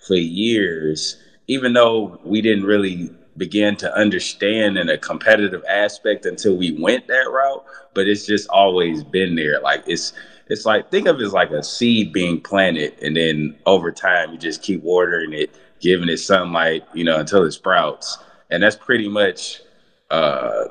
for 0.00 0.14
years. 0.14 1.22
Even 1.48 1.72
though 1.72 2.18
we 2.24 2.40
didn't 2.40 2.64
really 2.64 3.10
begin 3.36 3.76
to 3.76 3.94
understand 3.94 4.78
in 4.78 4.88
a 4.88 4.98
competitive 4.98 5.62
aspect 5.68 6.26
until 6.26 6.56
we 6.56 6.72
went 6.80 7.06
that 7.08 7.30
route, 7.30 7.64
but 7.94 8.08
it's 8.08 8.26
just 8.26 8.48
always 8.48 9.04
been 9.04 9.34
there. 9.34 9.60
Like 9.60 9.84
it's 9.86 10.12
it's 10.48 10.64
like 10.64 10.90
think 10.90 11.08
of 11.08 11.20
it 11.20 11.24
as 11.24 11.32
like 11.32 11.50
a 11.50 11.62
seed 11.62 12.12
being 12.12 12.40
planted 12.40 12.94
and 13.02 13.16
then 13.16 13.56
over 13.66 13.90
time 13.90 14.32
you 14.32 14.38
just 14.38 14.62
keep 14.62 14.82
watering 14.82 15.32
it, 15.32 15.50
giving 15.80 16.08
it 16.08 16.18
sunlight, 16.18 16.84
you 16.94 17.04
know, 17.04 17.18
until 17.18 17.44
it 17.44 17.52
sprouts. 17.52 18.18
And 18.50 18.62
that's 18.62 18.76
pretty 18.76 19.08
much 19.08 19.60
uh 20.10 20.64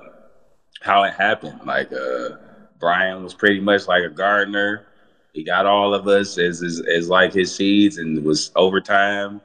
how 0.82 1.04
it 1.04 1.14
happened. 1.14 1.62
Like 1.66 1.92
uh 1.92 2.38
Brian 2.80 3.24
was 3.24 3.34
pretty 3.34 3.60
much 3.60 3.88
like 3.88 4.04
a 4.04 4.10
gardener. 4.10 4.86
He 5.34 5.44
got 5.44 5.66
all 5.66 5.94
of 5.94 6.08
us 6.08 6.38
as 6.38 6.64
as, 6.64 6.82
as 6.82 7.10
like 7.10 7.34
his 7.34 7.54
seeds 7.54 7.98
and 7.98 8.24
was 8.24 8.52
over 8.56 8.82
time 8.82 9.42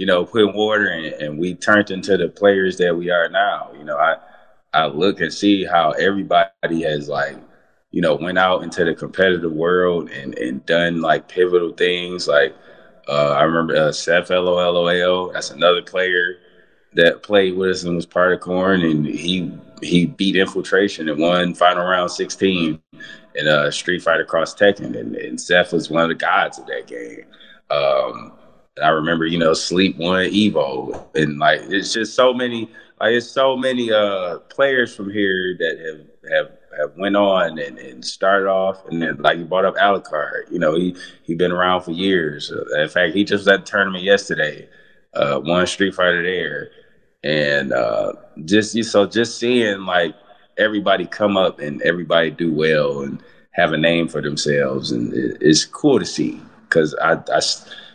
you 0.00 0.06
know, 0.06 0.24
put 0.24 0.54
water 0.54 0.90
in, 0.90 1.12
and 1.22 1.38
we 1.38 1.54
turned 1.54 1.90
into 1.90 2.16
the 2.16 2.26
players 2.26 2.78
that 2.78 2.96
we 2.96 3.10
are 3.10 3.28
now. 3.28 3.70
You 3.76 3.84
know, 3.84 3.98
I 3.98 4.16
I 4.72 4.86
look 4.86 5.20
and 5.20 5.30
see 5.30 5.62
how 5.62 5.90
everybody 5.90 6.84
has 6.84 7.06
like, 7.06 7.36
you 7.90 8.00
know, 8.00 8.14
went 8.14 8.38
out 8.38 8.62
into 8.62 8.82
the 8.82 8.94
competitive 8.94 9.52
world 9.52 10.08
and 10.08 10.38
and 10.38 10.64
done 10.64 11.02
like 11.02 11.28
pivotal 11.28 11.74
things. 11.74 12.26
Like 12.26 12.56
uh, 13.08 13.32
I 13.32 13.42
remember 13.42 13.76
uh, 13.76 13.92
Seth 13.92 14.28
LOLOAO. 14.28 15.34
That's 15.34 15.50
another 15.50 15.82
player 15.82 16.38
that 16.94 17.22
played 17.22 17.58
with 17.58 17.68
us 17.68 17.84
and 17.84 17.94
was 17.94 18.06
part 18.06 18.32
of 18.32 18.40
Corn, 18.40 18.80
and 18.80 19.04
he 19.04 19.52
he 19.82 20.06
beat 20.06 20.34
Infiltration 20.34 21.10
and 21.10 21.20
won 21.20 21.52
final 21.52 21.84
round 21.84 22.10
16 22.10 22.80
in 23.34 23.48
uh, 23.48 23.70
Street 23.70 24.02
Fighter 24.02 24.24
Cross 24.24 24.54
Tekken, 24.54 24.98
and, 24.98 25.14
and 25.14 25.38
Seth 25.38 25.74
was 25.74 25.90
one 25.90 26.04
of 26.04 26.08
the 26.08 26.14
gods 26.14 26.58
of 26.58 26.64
that 26.68 26.86
game. 26.86 27.26
Um, 27.70 28.32
I 28.82 28.90
remember, 28.90 29.26
you 29.26 29.38
know, 29.38 29.54
Sleep 29.54 29.96
won 29.96 30.26
Evo, 30.26 31.04
and 31.14 31.38
like 31.38 31.60
it's 31.64 31.92
just 31.92 32.14
so 32.14 32.34
many, 32.34 32.68
like 33.00 33.12
it's 33.12 33.26
so 33.26 33.56
many 33.56 33.92
uh 33.92 34.38
players 34.50 34.94
from 34.94 35.10
here 35.10 35.56
that 35.58 35.78
have 35.78 36.32
have 36.32 36.50
have 36.78 36.96
went 36.96 37.16
on 37.16 37.58
and, 37.58 37.78
and 37.78 38.04
started 38.04 38.48
off, 38.48 38.84
and 38.86 39.02
then 39.02 39.16
like 39.18 39.38
you 39.38 39.44
brought 39.46 39.64
up 39.66 39.76
Alucard, 39.76 40.50
you 40.50 40.58
know, 40.58 40.74
he 40.74 40.94
he 41.22 41.34
been 41.34 41.52
around 41.52 41.82
for 41.82 41.92
years. 41.92 42.52
In 42.76 42.88
fact, 42.88 43.14
he 43.14 43.24
just 43.24 43.48
at 43.48 43.64
the 43.64 43.70
tournament 43.70 44.04
yesterday, 44.04 44.68
uh, 45.14 45.40
won 45.42 45.66
Street 45.66 45.94
Fighter 45.94 46.22
there, 46.22 46.70
and 47.24 47.72
uh, 47.72 48.12
just 48.44 48.82
so 48.84 49.06
just 49.06 49.38
seeing 49.38 49.82
like 49.86 50.14
everybody 50.58 51.06
come 51.06 51.36
up 51.36 51.58
and 51.60 51.82
everybody 51.82 52.30
do 52.30 52.52
well 52.52 53.02
and 53.02 53.22
have 53.52 53.72
a 53.72 53.76
name 53.78 54.08
for 54.08 54.22
themselves, 54.22 54.92
and 54.92 55.12
it, 55.14 55.36
it's 55.40 55.64
cool 55.64 55.98
to 55.98 56.06
see 56.06 56.40
because 56.68 56.94
I, 57.02 57.18
I 57.32 57.40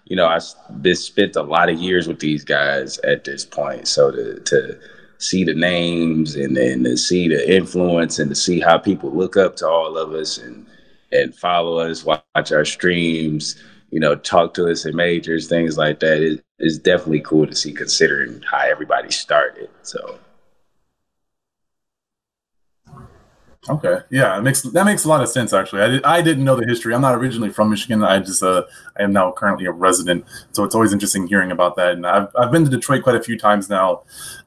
you 0.06 0.16
know, 0.16 0.28
I 0.28 0.40
been 0.82 0.96
spent 0.96 1.36
a 1.36 1.42
lot 1.42 1.70
of 1.70 1.80
years 1.80 2.08
with 2.08 2.20
these 2.20 2.44
guys 2.44 3.00
at 3.00 3.24
this 3.24 3.44
point. 3.44 3.88
So 3.88 4.12
to 4.12 4.40
to 4.40 4.80
see 5.18 5.44
the 5.44 5.54
names 5.56 6.36
and 6.36 6.56
then 6.56 6.84
to 6.84 6.98
see 6.98 7.28
the 7.28 7.56
influence 7.56 8.20
and 8.20 8.30
to 8.30 8.36
see 8.36 8.60
how 8.60 8.78
people 8.78 9.12
look 9.12 9.38
up 9.38 9.56
to 9.58 9.68
all 9.68 9.98
of 9.98 10.14
us 10.14 10.38
and 10.38 10.66
and 11.12 11.36
follow 11.36 11.80
us, 11.80 12.04
watch 12.04 12.52
our 12.52 12.66
streams, 12.66 13.56
you 13.90 14.00
know, 14.00 14.16
talk 14.16 14.54
to 14.56 14.70
us 14.70 14.86
in 14.86 14.96
majors, 14.96 15.48
things 15.48 15.78
like 15.78 16.00
that. 16.02 16.22
It 16.22 16.44
is 16.60 16.78
definitely 16.78 17.22
cool 17.22 17.48
to 17.48 17.56
see 17.56 17.74
considering 17.74 18.42
how 18.50 18.60
everybody 18.60 19.12
started. 19.12 19.70
So 19.84 20.20
Okay, 23.68 23.98
yeah, 24.12 24.38
it 24.38 24.42
makes 24.42 24.62
that 24.62 24.86
makes 24.86 25.06
a 25.06 25.10
lot 25.10 25.22
of 25.22 25.30
sense. 25.30 25.52
Actually, 25.52 25.82
I, 25.82 25.88
did, 25.88 26.04
I 26.04 26.22
didn't 26.22 26.44
know 26.44 26.56
the 26.56 26.68
history. 26.68 26.94
I'm 26.94 27.02
not 27.02 27.16
originally 27.16 27.50
from 27.50 27.72
Michigan. 27.72 28.04
I 28.04 28.20
just 28.20 28.44
uh, 28.44 28.64
I 28.98 29.04
am 29.04 29.12
now 29.12 29.32
currently 29.32 29.66
a 29.66 29.72
resident, 29.72 30.24
so 30.52 30.64
it's 30.64 30.76
always 30.76 30.94
interesting 30.94 31.26
hearing 31.28 31.52
about 31.52 31.76
that. 31.78 31.94
And 31.94 32.06
I've 32.06 32.28
I've 32.38 32.52
been 32.52 32.64
to 32.64 32.70
Detroit 32.70 33.02
quite 33.02 33.16
a 33.16 33.24
few 33.24 33.40
times 33.40 33.68
now, 33.68 34.04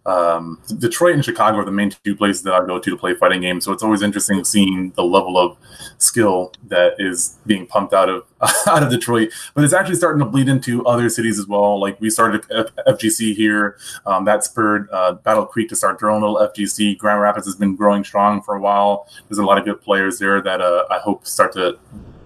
um, 0.09 0.59
Detroit 0.79 1.15
and 1.15 1.25
Chicago 1.25 1.59
are 1.59 1.65
the 1.67 1.71
main 1.71 1.91
two 2.03 2.17
places 2.17 2.43
that 2.45 2.55
I 2.55 2.67
go 2.67 2.79
to 2.79 2.91
to 2.91 2.97
play 2.97 3.15
fighting 3.15 3.43
games. 3.43 3.67
So 3.67 3.73
it's 3.73 3.83
always 3.83 4.01
interesting 4.01 4.43
seeing 4.43 4.91
the 4.93 5.05
level 5.05 5.37
of 5.37 5.59
skill 5.99 6.55
that 6.69 6.95
is 6.99 7.37
being 7.45 7.67
pumped 7.67 7.93
out 7.93 8.09
of 8.09 8.25
out 8.67 8.83
of 8.83 8.89
Detroit. 8.89 9.31
But 9.55 9.65
it's 9.65 9.75
actually 9.75 9.97
starting 9.97 10.21
to 10.21 10.25
bleed 10.25 10.49
into 10.49 10.85
other 10.87 11.11
cities 11.11 11.39
as 11.39 11.47
well. 11.47 11.79
Like 11.79 12.01
we 12.01 12.09
started 12.09 12.47
F- 12.51 12.75
FGC 12.87 13.35
here, 13.35 13.77
um, 14.07 14.25
that 14.25 14.45
spurred 14.45 14.89
uh, 14.93 15.13
Battle 15.13 15.45
Creek 15.45 15.69
to 15.69 15.77
start 15.77 15.99
their 15.99 16.09
own 16.09 16.23
little 16.23 16.37
FGC. 16.37 16.97
Grand 16.97 17.21
Rapids 17.21 17.47
has 17.47 17.57
been 17.57 17.77
growing 17.77 18.03
strong 18.03 18.41
for 18.41 18.57
a 18.57 18.61
while. 18.61 19.07
There's 19.29 19.39
a 19.39 19.45
lot 19.45 19.59
of 19.59 19.67
good 19.67 19.83
players 19.83 20.19
there 20.19 20.41
that 20.41 20.63
uh, 20.63 20.85
I 20.91 21.01
hope 21.01 21.27
start 21.27 21.53
to 21.53 21.79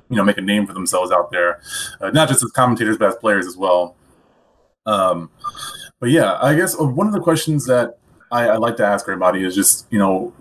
you 0.09 0.17
know 0.17 0.23
make 0.23 0.39
a 0.39 0.43
name 0.43 0.69
for 0.69 0.73
themselves 0.73 1.11
out 1.11 1.33
there, 1.33 1.61
uh, 2.01 2.11
not 2.11 2.29
just 2.29 2.45
as 2.45 2.53
commentators 2.53 2.97
but 2.97 3.09
as 3.09 3.17
players 3.17 3.49
as 3.49 3.57
well. 3.57 3.97
Um, 4.87 5.31
but 6.03 6.11
yeah, 6.11 6.37
I 6.43 6.57
guess 6.57 6.75
uh, 6.75 6.85
one 6.85 7.07
of 7.07 7.13
the 7.13 7.21
questions 7.21 7.65
that 7.67 7.97
I, 8.33 8.49
I 8.49 8.57
like 8.57 8.77
to 8.79 8.85
ask 8.85 9.05
everybody 9.05 9.45
is 9.45 9.55
just, 9.55 9.87
you 9.89 10.01
know, 10.01 10.35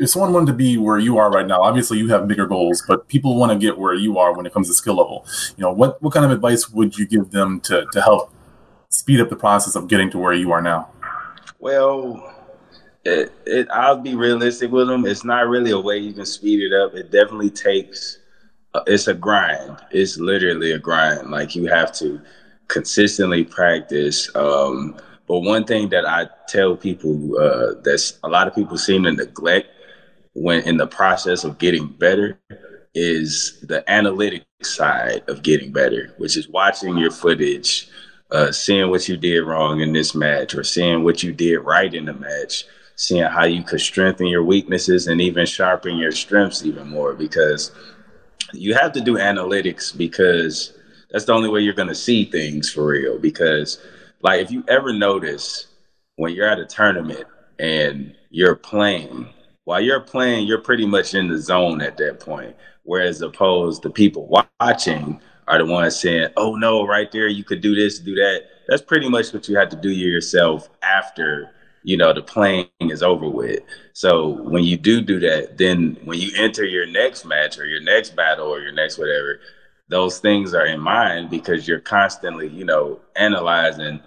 if 0.00 0.10
someone 0.10 0.32
wanted 0.32 0.46
to 0.46 0.52
be 0.52 0.78
where 0.78 0.98
you 0.98 1.16
are 1.16 1.30
right 1.30 1.46
now, 1.46 1.62
obviously 1.62 1.98
you 1.98 2.08
have 2.08 2.26
bigger 2.26 2.44
goals, 2.44 2.82
but 2.88 3.06
people 3.06 3.36
want 3.36 3.52
to 3.52 3.56
get 3.56 3.78
where 3.78 3.94
you 3.94 4.18
are 4.18 4.36
when 4.36 4.46
it 4.46 4.52
comes 4.52 4.66
to 4.66 4.74
skill 4.74 4.96
level. 4.96 5.24
You 5.56 5.62
know, 5.62 5.70
what 5.70 6.02
what 6.02 6.12
kind 6.12 6.26
of 6.26 6.32
advice 6.32 6.68
would 6.70 6.98
you 6.98 7.06
give 7.06 7.30
them 7.30 7.60
to 7.60 7.86
to 7.92 8.02
help 8.02 8.32
speed 8.88 9.20
up 9.20 9.28
the 9.28 9.36
process 9.36 9.76
of 9.76 9.86
getting 9.86 10.10
to 10.10 10.18
where 10.18 10.32
you 10.32 10.50
are 10.50 10.60
now? 10.60 10.90
Well, 11.60 12.34
it, 13.04 13.32
it, 13.46 13.68
I'll 13.70 13.98
be 13.98 14.16
realistic 14.16 14.72
with 14.72 14.88
them. 14.88 15.06
It's 15.06 15.24
not 15.24 15.46
really 15.46 15.70
a 15.70 15.78
way 15.78 15.98
you 15.98 16.14
can 16.14 16.26
speed 16.26 16.60
it 16.60 16.72
up. 16.72 16.94
It 16.94 17.12
definitely 17.12 17.50
takes. 17.50 18.18
Uh, 18.74 18.82
it's 18.88 19.06
a 19.06 19.14
grind. 19.14 19.78
It's 19.92 20.18
literally 20.18 20.72
a 20.72 20.80
grind. 20.80 21.30
Like 21.30 21.54
you 21.54 21.66
have 21.66 21.92
to 21.98 22.20
consistently 22.68 23.44
practice. 23.44 24.34
Um, 24.34 24.96
but 25.26 25.40
one 25.40 25.64
thing 25.64 25.88
that 25.90 26.06
I 26.06 26.28
tell 26.48 26.76
people 26.76 27.38
uh, 27.38 27.80
that 27.82 28.12
a 28.22 28.28
lot 28.28 28.46
of 28.46 28.54
people 28.54 28.78
seem 28.78 29.02
to 29.04 29.12
neglect 29.12 29.68
when 30.34 30.62
in 30.62 30.76
the 30.76 30.86
process 30.86 31.44
of 31.44 31.58
getting 31.58 31.88
better 31.88 32.38
is 32.94 33.64
the 33.66 33.88
analytic 33.90 34.44
side 34.62 35.22
of 35.28 35.42
getting 35.42 35.72
better, 35.72 36.14
which 36.18 36.36
is 36.36 36.48
watching 36.48 36.96
your 36.96 37.10
footage, 37.10 37.88
uh, 38.30 38.52
seeing 38.52 38.90
what 38.90 39.08
you 39.08 39.16
did 39.16 39.40
wrong 39.42 39.80
in 39.80 39.92
this 39.92 40.14
match, 40.14 40.54
or 40.54 40.64
seeing 40.64 41.04
what 41.04 41.22
you 41.22 41.32
did 41.32 41.58
right 41.58 41.94
in 41.94 42.06
the 42.06 42.12
match, 42.12 42.64
seeing 42.96 43.24
how 43.24 43.44
you 43.44 43.62
could 43.62 43.80
strengthen 43.80 44.26
your 44.26 44.42
weaknesses 44.42 45.06
and 45.06 45.20
even 45.20 45.46
sharpen 45.46 45.96
your 45.96 46.12
strengths 46.12 46.64
even 46.64 46.88
more. 46.88 47.14
Because 47.14 47.72
you 48.52 48.74
have 48.74 48.92
to 48.92 49.00
do 49.00 49.16
analytics 49.16 49.96
because 49.96 50.75
that's 51.16 51.24
the 51.24 51.32
only 51.32 51.48
way 51.48 51.62
you're 51.62 51.72
going 51.72 51.88
to 51.88 51.94
see 51.94 52.26
things 52.26 52.70
for 52.70 52.88
real. 52.88 53.18
Because, 53.18 53.82
like, 54.20 54.42
if 54.42 54.50
you 54.50 54.62
ever 54.68 54.92
notice 54.92 55.68
when 56.16 56.34
you're 56.34 56.46
at 56.46 56.58
a 56.58 56.66
tournament 56.66 57.24
and 57.58 58.14
you're 58.28 58.54
playing, 58.54 59.26
while 59.64 59.80
you're 59.80 60.00
playing, 60.00 60.46
you're 60.46 60.60
pretty 60.60 60.84
much 60.84 61.14
in 61.14 61.28
the 61.28 61.38
zone 61.38 61.80
at 61.80 61.96
that 61.96 62.20
point. 62.20 62.54
Whereas 62.82 63.22
opposed 63.22 63.82
the 63.82 63.88
people 63.88 64.44
watching 64.60 65.18
are 65.48 65.56
the 65.56 65.64
ones 65.64 65.98
saying, 65.98 66.28
"Oh 66.36 66.54
no, 66.54 66.86
right 66.86 67.10
there, 67.10 67.28
you 67.28 67.44
could 67.44 67.62
do 67.62 67.74
this, 67.74 67.98
do 67.98 68.14
that." 68.16 68.42
That's 68.68 68.82
pretty 68.82 69.08
much 69.08 69.32
what 69.32 69.48
you 69.48 69.56
have 69.56 69.70
to 69.70 69.76
do 69.76 69.88
yourself 69.90 70.68
after 70.82 71.50
you 71.82 71.96
know 71.96 72.12
the 72.12 72.20
playing 72.20 72.68
is 72.80 73.02
over 73.02 73.26
with. 73.26 73.60
So 73.94 74.28
when 74.42 74.64
you 74.64 74.76
do 74.76 75.00
do 75.00 75.18
that, 75.20 75.56
then 75.56 75.96
when 76.04 76.18
you 76.18 76.32
enter 76.36 76.66
your 76.66 76.84
next 76.86 77.24
match 77.24 77.58
or 77.58 77.64
your 77.64 77.80
next 77.80 78.14
battle 78.14 78.48
or 78.48 78.60
your 78.60 78.72
next 78.72 78.98
whatever, 78.98 79.40
those 79.88 80.18
things 80.18 80.54
are 80.54 80.66
in 80.66 80.80
mind 80.80 81.30
because 81.30 81.68
you're 81.68 81.80
constantly, 81.80 82.48
you 82.48 82.64
know, 82.64 83.00
analyzing 83.14 84.00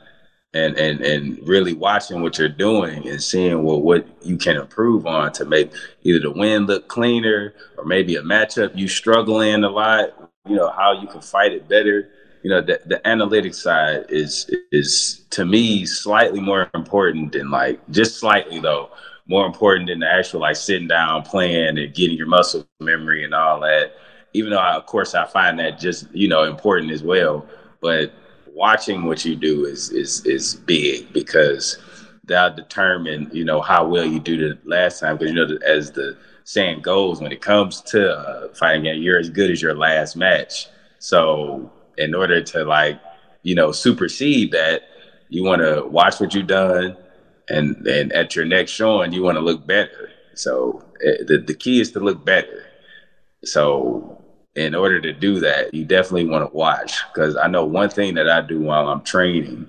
and 0.54 0.78
and 0.78 1.02
and 1.02 1.48
really 1.48 1.74
watching 1.74 2.22
what 2.22 2.38
you're 2.40 2.50
doing 2.50 3.08
and 3.08 3.22
seeing 3.22 3.64
what 3.64 3.84
what 3.84 4.08
you 4.24 4.36
can 4.38 4.58
improve 4.58 5.06
on 5.06 5.32
to 5.32 5.46
make 5.46 5.72
either 6.04 6.20
the 6.20 6.32
win 6.32 6.66
look 6.66 6.88
cleaner 6.88 7.54
or 7.78 7.86
maybe 7.86 8.16
a 8.16 8.22
matchup 8.22 8.76
you 8.76 8.88
struggle 8.88 9.42
in 9.42 9.64
a 9.64 9.70
lot. 9.70 10.10
You 10.48 10.56
know 10.56 10.72
how 10.72 11.00
you 11.00 11.08
can 11.08 11.22
fight 11.22 11.54
it 11.54 11.70
better. 11.70 12.10
You 12.44 12.50
know 12.50 12.62
the 12.62 12.82
the 12.86 13.02
analytics 13.06 13.56
side 13.56 14.06
is 14.10 14.50
is 14.72 15.26
to 15.30 15.46
me 15.46 15.86
slightly 15.86 16.42
more 16.42 16.70
important 16.74 17.34
than 17.34 17.52
like 17.52 17.80
just 17.92 18.20
slightly 18.20 18.60
though 18.60 18.90
more 19.28 19.46
important 19.46 19.88
than 19.88 20.00
the 20.00 20.12
actual 20.12 20.42
like 20.42 20.56
sitting 20.56 20.88
down 20.88 21.22
playing 21.22 21.78
and 21.78 21.94
getting 21.94 22.18
your 22.18 22.26
muscle 22.26 22.66
memory 22.80 23.24
and 23.24 23.36
all 23.36 23.60
that 23.60 23.94
even 24.34 24.52
though 24.52 24.60
I, 24.60 24.76
of 24.76 24.86
course 24.86 25.16
I 25.16 25.26
find 25.26 25.60
that 25.60 25.80
just 25.80 26.08
you 26.14 26.28
know 26.28 26.44
important 26.44 26.92
as 26.92 27.04
well. 27.04 27.46
But 27.82 28.14
watching 28.54 29.06
what 29.06 29.26
you 29.26 29.36
do 29.36 29.66
is 29.66 29.90
is 29.90 30.26
is 30.26 30.56
big 30.56 31.12
because 31.14 31.78
that'll 32.26 32.56
determine 32.56 33.30
you 33.34 33.44
know 33.44 33.62
how 33.62 33.88
well 33.88 34.06
you 34.06 34.20
do 34.20 34.38
the 34.38 34.58
last 34.66 35.00
time. 35.00 35.18
Because 35.18 35.34
you 35.34 35.46
know 35.46 35.58
as 35.66 35.92
the 35.92 36.18
saying 36.44 36.82
goes, 36.82 37.22
when 37.22 37.32
it 37.32 37.42
comes 37.42 37.82
to 37.82 38.12
uh, 38.12 38.54
fighting 38.54 38.86
you're 39.02 39.20
as 39.20 39.30
good 39.30 39.52
as 39.52 39.62
your 39.62 39.76
last 39.76 40.16
match. 40.16 40.68
So 41.00 41.72
in 41.98 42.16
order 42.16 42.42
to 42.42 42.64
like 42.66 43.00
you 43.44 43.56
know 43.56 43.72
supersede 43.72 44.52
that, 44.52 44.84
you 45.30 45.44
want 45.44 45.62
to 45.62 45.86
watch 45.86 46.20
what 46.20 46.34
you've 46.34 46.48
done, 46.48 46.98
and 47.50 47.86
and 47.88 48.12
at 48.14 48.36
your 48.36 48.46
next 48.46 48.72
showing, 48.72 49.14
you 49.14 49.24
want 49.24 49.38
to 49.38 49.42
look 49.42 49.66
better. 49.66 50.12
So 50.34 50.84
uh, 51.06 51.24
the 51.26 51.38
the 51.46 51.54
key 51.54 51.80
is 51.82 51.92
to 51.92 52.00
look 52.00 52.26
better. 52.26 52.66
So 53.46 54.19
in 54.56 54.76
order 54.76 55.00
to 55.00 55.14
do 55.14 55.40
that, 55.40 55.74
you 55.74 55.86
definitely 55.86 56.26
want 56.26 56.50
to 56.50 56.56
watch 56.56 57.00
because 57.14 57.36
I 57.36 57.48
know 57.48 57.66
one 57.66 57.90
thing 57.90 58.16
that 58.16 58.30
I 58.30 58.42
do 58.42 58.60
while 58.60 58.90
I'm 58.90 59.02
training 59.02 59.68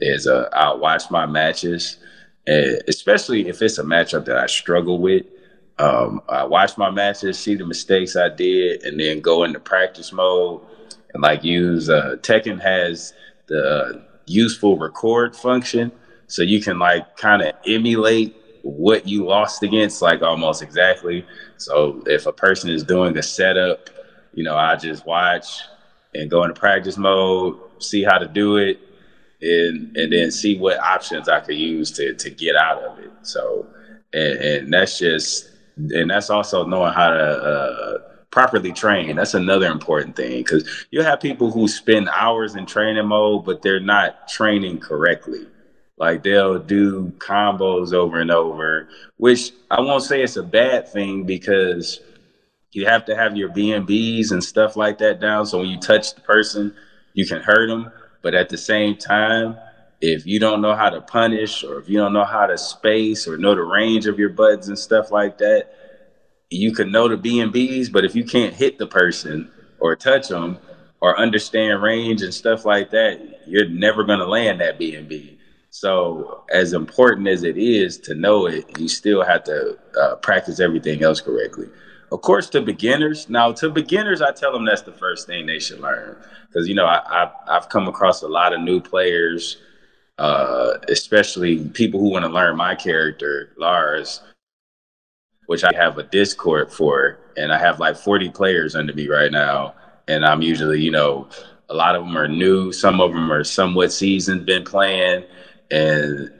is 0.00 0.26
uh, 0.26 0.48
I'll 0.52 0.78
watch 0.78 1.10
my 1.10 1.26
matches, 1.26 1.98
and 2.46 2.80
especially 2.88 3.48
if 3.48 3.60
it's 3.60 3.78
a 3.78 3.82
matchup 3.82 4.24
that 4.26 4.36
I 4.36 4.46
struggle 4.46 4.98
with. 4.98 5.26
Um, 5.78 6.20
I 6.28 6.44
watch 6.44 6.76
my 6.76 6.90
matches, 6.90 7.38
see 7.38 7.54
the 7.54 7.66
mistakes 7.66 8.14
I 8.14 8.28
did, 8.28 8.82
and 8.82 9.00
then 9.00 9.20
go 9.20 9.44
into 9.44 9.58
practice 9.58 10.12
mode 10.12 10.60
and 11.14 11.22
like 11.22 11.42
use 11.42 11.88
uh, 11.88 12.16
Tekken 12.20 12.60
has 12.60 13.14
the 13.46 14.04
useful 14.26 14.78
record 14.78 15.34
function, 15.34 15.90
so 16.26 16.42
you 16.42 16.60
can 16.60 16.78
like 16.78 17.16
kind 17.16 17.42
of 17.42 17.54
emulate 17.66 18.36
what 18.62 19.08
you 19.08 19.24
lost 19.24 19.62
against, 19.62 20.02
like 20.02 20.22
almost 20.22 20.62
exactly. 20.62 21.26
So 21.56 22.02
if 22.06 22.26
a 22.26 22.32
person 22.32 22.70
is 22.70 22.84
doing 22.84 23.16
a 23.16 23.22
setup 23.22 23.88
you 24.34 24.44
know, 24.44 24.56
I 24.56 24.76
just 24.76 25.06
watch 25.06 25.62
and 26.14 26.30
go 26.30 26.42
into 26.44 26.58
practice 26.58 26.96
mode, 26.96 27.58
see 27.78 28.02
how 28.02 28.18
to 28.18 28.26
do 28.26 28.56
it, 28.56 28.80
and 29.42 29.96
and 29.96 30.12
then 30.12 30.30
see 30.30 30.58
what 30.58 30.78
options 30.78 31.28
I 31.28 31.40
could 31.40 31.56
use 31.56 31.90
to 31.92 32.14
to 32.14 32.30
get 32.30 32.56
out 32.56 32.82
of 32.82 32.98
it. 32.98 33.10
So, 33.22 33.66
and, 34.12 34.38
and 34.38 34.72
that's 34.72 34.98
just, 34.98 35.50
and 35.76 36.10
that's 36.10 36.30
also 36.30 36.64
knowing 36.64 36.92
how 36.92 37.10
to 37.10 37.16
uh, 37.16 37.98
properly 38.30 38.72
train. 38.72 39.16
That's 39.16 39.34
another 39.34 39.66
important 39.66 40.16
thing 40.16 40.38
because 40.38 40.86
you 40.90 41.02
have 41.02 41.20
people 41.20 41.50
who 41.50 41.68
spend 41.68 42.08
hours 42.08 42.54
in 42.54 42.66
training 42.66 43.06
mode, 43.06 43.44
but 43.44 43.62
they're 43.62 43.80
not 43.80 44.28
training 44.28 44.78
correctly. 44.78 45.46
Like 45.96 46.22
they'll 46.22 46.58
do 46.58 47.12
combos 47.18 47.92
over 47.92 48.20
and 48.20 48.30
over, 48.30 48.88
which 49.18 49.52
I 49.70 49.80
won't 49.80 50.02
say 50.02 50.22
it's 50.22 50.36
a 50.36 50.42
bad 50.42 50.88
thing 50.88 51.24
because 51.24 52.00
you 52.72 52.86
have 52.86 53.04
to 53.06 53.16
have 53.16 53.36
your 53.36 53.50
BNBs 53.50 54.30
and 54.32 54.42
stuff 54.42 54.76
like 54.76 54.98
that 54.98 55.20
down. 55.20 55.46
So 55.46 55.58
when 55.58 55.68
you 55.68 55.78
touch 55.78 56.14
the 56.14 56.20
person, 56.20 56.74
you 57.14 57.26
can 57.26 57.42
hurt 57.42 57.68
them. 57.68 57.90
But 58.22 58.34
at 58.34 58.48
the 58.48 58.58
same 58.58 58.96
time, 58.96 59.58
if 60.00 60.26
you 60.26 60.38
don't 60.38 60.62
know 60.62 60.74
how 60.74 60.90
to 60.90 61.00
punish 61.00 61.64
or 61.64 61.78
if 61.78 61.88
you 61.88 61.98
don't 61.98 62.12
know 62.12 62.24
how 62.24 62.46
to 62.46 62.56
space 62.56 63.26
or 63.26 63.36
know 63.36 63.54
the 63.54 63.62
range 63.62 64.06
of 64.06 64.18
your 64.18 64.30
buttons 64.30 64.68
and 64.68 64.78
stuff 64.78 65.10
like 65.10 65.38
that, 65.38 65.72
you 66.50 66.72
can 66.72 66.90
know 66.90 67.08
the 67.08 67.16
BNBs. 67.16 67.92
But 67.92 68.04
if 68.04 68.14
you 68.14 68.24
can't 68.24 68.54
hit 68.54 68.78
the 68.78 68.86
person 68.86 69.50
or 69.78 69.96
touch 69.96 70.28
them 70.28 70.58
or 71.00 71.18
understand 71.18 71.82
range 71.82 72.22
and 72.22 72.32
stuff 72.32 72.64
like 72.64 72.90
that, 72.90 73.20
you're 73.46 73.68
never 73.68 74.04
going 74.04 74.18
to 74.20 74.26
land 74.26 74.60
that 74.60 74.78
BNB. 74.78 75.38
So, 75.70 76.44
as 76.52 76.72
important 76.72 77.28
as 77.28 77.44
it 77.44 77.56
is 77.56 77.98
to 78.00 78.14
know 78.14 78.46
it, 78.46 78.78
you 78.78 78.88
still 78.88 79.22
have 79.22 79.44
to 79.44 79.78
uh, 80.00 80.16
practice 80.16 80.58
everything 80.58 81.02
else 81.04 81.20
correctly. 81.20 81.68
Of 82.12 82.20
course, 82.22 82.48
to 82.50 82.60
beginners. 82.60 83.28
Now, 83.28 83.52
to 83.52 83.70
beginners, 83.70 84.20
I 84.20 84.32
tell 84.32 84.52
them 84.52 84.64
that's 84.64 84.82
the 84.82 84.92
first 84.92 85.26
thing 85.26 85.46
they 85.46 85.58
should 85.58 85.80
learn 85.80 86.16
because 86.48 86.68
you 86.68 86.74
know 86.74 86.86
I, 86.86 87.02
have 87.10 87.34
I've 87.48 87.68
come 87.68 87.88
across 87.88 88.22
a 88.22 88.28
lot 88.28 88.52
of 88.52 88.60
new 88.60 88.80
players, 88.80 89.58
uh, 90.18 90.74
especially 90.88 91.68
people 91.68 92.00
who 92.00 92.10
want 92.10 92.24
to 92.24 92.30
learn 92.30 92.56
my 92.56 92.74
character, 92.74 93.52
Lars, 93.56 94.22
which 95.46 95.64
I 95.64 95.70
have 95.74 95.98
a 95.98 96.02
Discord 96.02 96.72
for, 96.72 97.18
and 97.36 97.52
I 97.52 97.58
have 97.58 97.78
like 97.78 97.96
40 97.96 98.30
players 98.30 98.74
under 98.74 98.92
me 98.92 99.08
right 99.08 99.30
now, 99.30 99.74
and 100.08 100.24
I'm 100.24 100.42
usually 100.42 100.80
you 100.80 100.90
know 100.90 101.28
a 101.68 101.74
lot 101.74 101.94
of 101.94 102.04
them 102.04 102.16
are 102.16 102.28
new, 102.28 102.72
some 102.72 103.00
of 103.00 103.12
them 103.12 103.30
are 103.30 103.44
somewhat 103.44 103.92
seasoned, 103.92 104.46
been 104.46 104.64
playing, 104.64 105.24
and 105.70 106.32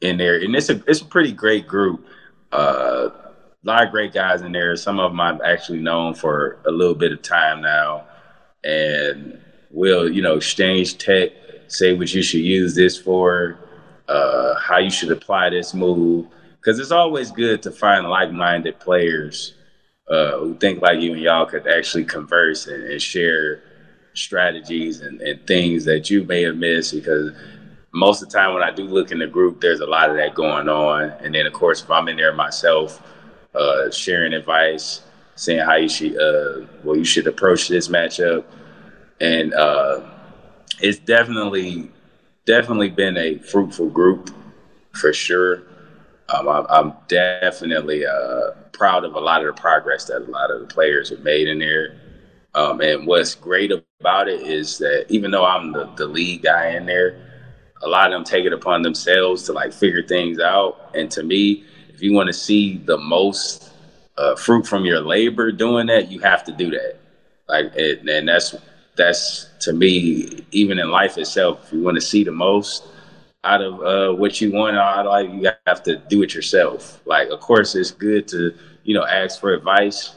in 0.00 0.16
there, 0.16 0.36
and 0.36 0.54
it's 0.54 0.70
a 0.70 0.82
it's 0.86 1.00
a 1.00 1.06
pretty 1.06 1.32
great 1.32 1.66
group. 1.66 2.06
Uh, 2.52 3.10
a 3.62 3.66
lot 3.66 3.84
of 3.84 3.90
great 3.90 4.12
guys 4.12 4.42
in 4.42 4.52
there. 4.52 4.74
Some 4.76 4.98
of 4.98 5.12
them 5.12 5.20
I've 5.20 5.40
actually 5.42 5.80
known 5.80 6.14
for 6.14 6.58
a 6.66 6.70
little 6.70 6.94
bit 6.94 7.12
of 7.12 7.22
time 7.22 7.60
now, 7.60 8.06
and 8.64 9.40
we'll 9.70 10.10
you 10.10 10.22
know 10.22 10.36
exchange 10.36 10.98
tech, 10.98 11.30
say 11.68 11.92
what 11.92 12.12
you 12.14 12.22
should 12.22 12.40
use 12.40 12.74
this 12.74 12.96
for, 12.96 13.58
uh, 14.08 14.54
how 14.54 14.78
you 14.78 14.90
should 14.90 15.12
apply 15.12 15.50
this 15.50 15.74
move, 15.74 16.26
because 16.56 16.78
it's 16.78 16.90
always 16.90 17.30
good 17.30 17.62
to 17.62 17.70
find 17.70 18.08
like-minded 18.08 18.80
players 18.80 19.54
uh, 20.10 20.38
who 20.38 20.54
think 20.56 20.82
like 20.82 21.00
you 21.00 21.12
and 21.12 21.22
y'all 21.22 21.46
could 21.46 21.66
actually 21.66 22.04
converse 22.04 22.66
and, 22.66 22.82
and 22.84 23.00
share 23.00 23.62
strategies 24.14 25.00
and, 25.00 25.20
and 25.20 25.46
things 25.46 25.84
that 25.84 26.10
you 26.10 26.24
may 26.24 26.42
have 26.42 26.56
missed 26.56 26.92
because 26.92 27.32
most 27.92 28.22
of 28.22 28.28
the 28.28 28.36
time 28.36 28.54
when 28.54 28.62
I 28.62 28.70
do 28.70 28.84
look 28.84 29.12
in 29.12 29.18
the 29.18 29.26
group, 29.26 29.60
there's 29.60 29.80
a 29.80 29.86
lot 29.86 30.10
of 30.10 30.16
that 30.16 30.34
going 30.34 30.68
on. 30.68 31.10
And 31.20 31.34
then 31.34 31.46
of 31.46 31.52
course, 31.52 31.82
if 31.82 31.90
I'm 31.90 32.08
in 32.08 32.16
there 32.16 32.32
myself, 32.32 33.02
uh, 33.54 33.90
sharing 33.90 34.32
advice, 34.32 35.02
saying 35.34 35.60
how 35.60 35.76
you 35.76 35.88
should, 35.88 36.16
uh, 36.16 36.66
well, 36.84 36.96
you 36.96 37.04
should 37.04 37.26
approach 37.26 37.68
this 37.68 37.88
matchup, 37.88 38.44
and 39.20 39.52
uh, 39.54 40.00
it's 40.80 40.98
definitely, 40.98 41.90
definitely 42.46 42.88
been 42.88 43.16
a 43.16 43.38
fruitful 43.38 43.88
group 43.88 44.30
for 44.92 45.12
sure. 45.12 45.62
Um, 46.28 46.48
I'm, 46.48 46.66
I'm, 46.68 46.92
definitely 47.08 48.06
uh, 48.06 48.52
proud 48.72 49.04
of 49.04 49.14
a 49.14 49.18
lot 49.18 49.44
of 49.44 49.54
the 49.54 49.60
progress 49.60 50.04
that 50.04 50.22
a 50.22 50.30
lot 50.30 50.50
of 50.50 50.60
the 50.60 50.66
players 50.66 51.10
have 51.10 51.20
made 51.20 51.48
in 51.48 51.58
there. 51.58 52.00
Um, 52.54 52.80
and 52.80 53.06
what's 53.06 53.34
great 53.34 53.72
about 54.00 54.28
it 54.28 54.42
is 54.42 54.78
that 54.78 55.06
even 55.08 55.30
though 55.30 55.44
I'm 55.44 55.72
the, 55.72 55.86
the 55.96 56.06
lead 56.06 56.42
guy 56.42 56.70
in 56.70 56.86
there, 56.86 57.26
a 57.82 57.88
lot 57.88 58.12
of 58.12 58.12
them 58.12 58.24
take 58.24 58.44
it 58.44 58.52
upon 58.52 58.82
themselves 58.82 59.42
to 59.44 59.52
like 59.52 59.72
figure 59.72 60.02
things 60.02 60.38
out. 60.38 60.90
And 60.94 61.10
to 61.12 61.22
me, 61.22 61.64
if 62.00 62.04
you 62.04 62.14
want 62.14 62.28
to 62.28 62.32
see 62.32 62.78
the 62.78 62.96
most 62.96 63.72
uh, 64.16 64.34
fruit 64.34 64.66
from 64.66 64.86
your 64.86 65.00
labor 65.00 65.52
doing 65.52 65.86
that, 65.88 66.10
you 66.10 66.18
have 66.20 66.42
to 66.44 66.50
do 66.50 66.70
that. 66.70 66.96
Like, 67.46 67.76
it, 67.76 68.08
and 68.08 68.26
that's 68.26 68.56
that's 68.96 69.50
to 69.60 69.74
me, 69.74 70.46
even 70.50 70.78
in 70.78 70.90
life 70.90 71.18
itself, 71.18 71.66
if 71.66 71.74
you 71.74 71.82
want 71.82 71.96
to 71.96 72.00
see 72.00 72.24
the 72.24 72.32
most 72.32 72.86
out 73.44 73.60
of 73.60 73.82
uh, 73.82 74.16
what 74.16 74.40
you 74.40 74.50
want 74.50 74.78
out 74.78 75.04
of 75.04 75.12
life, 75.12 75.28
you 75.30 75.50
have 75.66 75.82
to 75.82 75.96
do 76.08 76.22
it 76.22 76.34
yourself. 76.34 77.02
Like, 77.04 77.28
of 77.28 77.40
course, 77.40 77.74
it's 77.74 77.90
good 77.90 78.26
to 78.28 78.54
you 78.84 78.94
know 78.94 79.04
ask 79.04 79.38
for 79.38 79.52
advice 79.52 80.14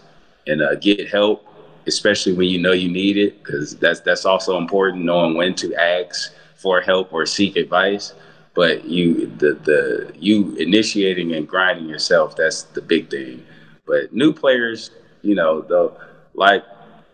and 0.48 0.62
uh, 0.62 0.76
get 0.76 1.10
help, 1.10 1.46
especially 1.86 2.32
when 2.32 2.48
you 2.48 2.62
know 2.62 2.72
you 2.72 2.90
need 2.90 3.18
it, 3.18 3.44
because 3.44 3.76
that's 3.76 4.00
that's 4.00 4.24
also 4.24 4.58
important, 4.58 5.04
knowing 5.04 5.36
when 5.36 5.54
to 5.56 5.76
ask 5.76 6.34
for 6.56 6.80
help 6.80 7.12
or 7.12 7.26
seek 7.26 7.58
advice 7.58 8.14
but 8.54 8.86
you 8.86 9.28
the 9.38 9.54
the 9.64 10.12
you 10.20 10.56
initiating 10.56 11.34
and 11.34 11.48
grinding 11.48 11.88
yourself 11.88 12.36
that's 12.36 12.64
the 12.64 12.82
big 12.82 13.10
thing. 13.10 13.46
But 13.86 14.14
new 14.14 14.34
players 14.34 14.92
you 15.22 15.36
know 15.36 15.62
though 15.62 15.98
like 16.34 16.64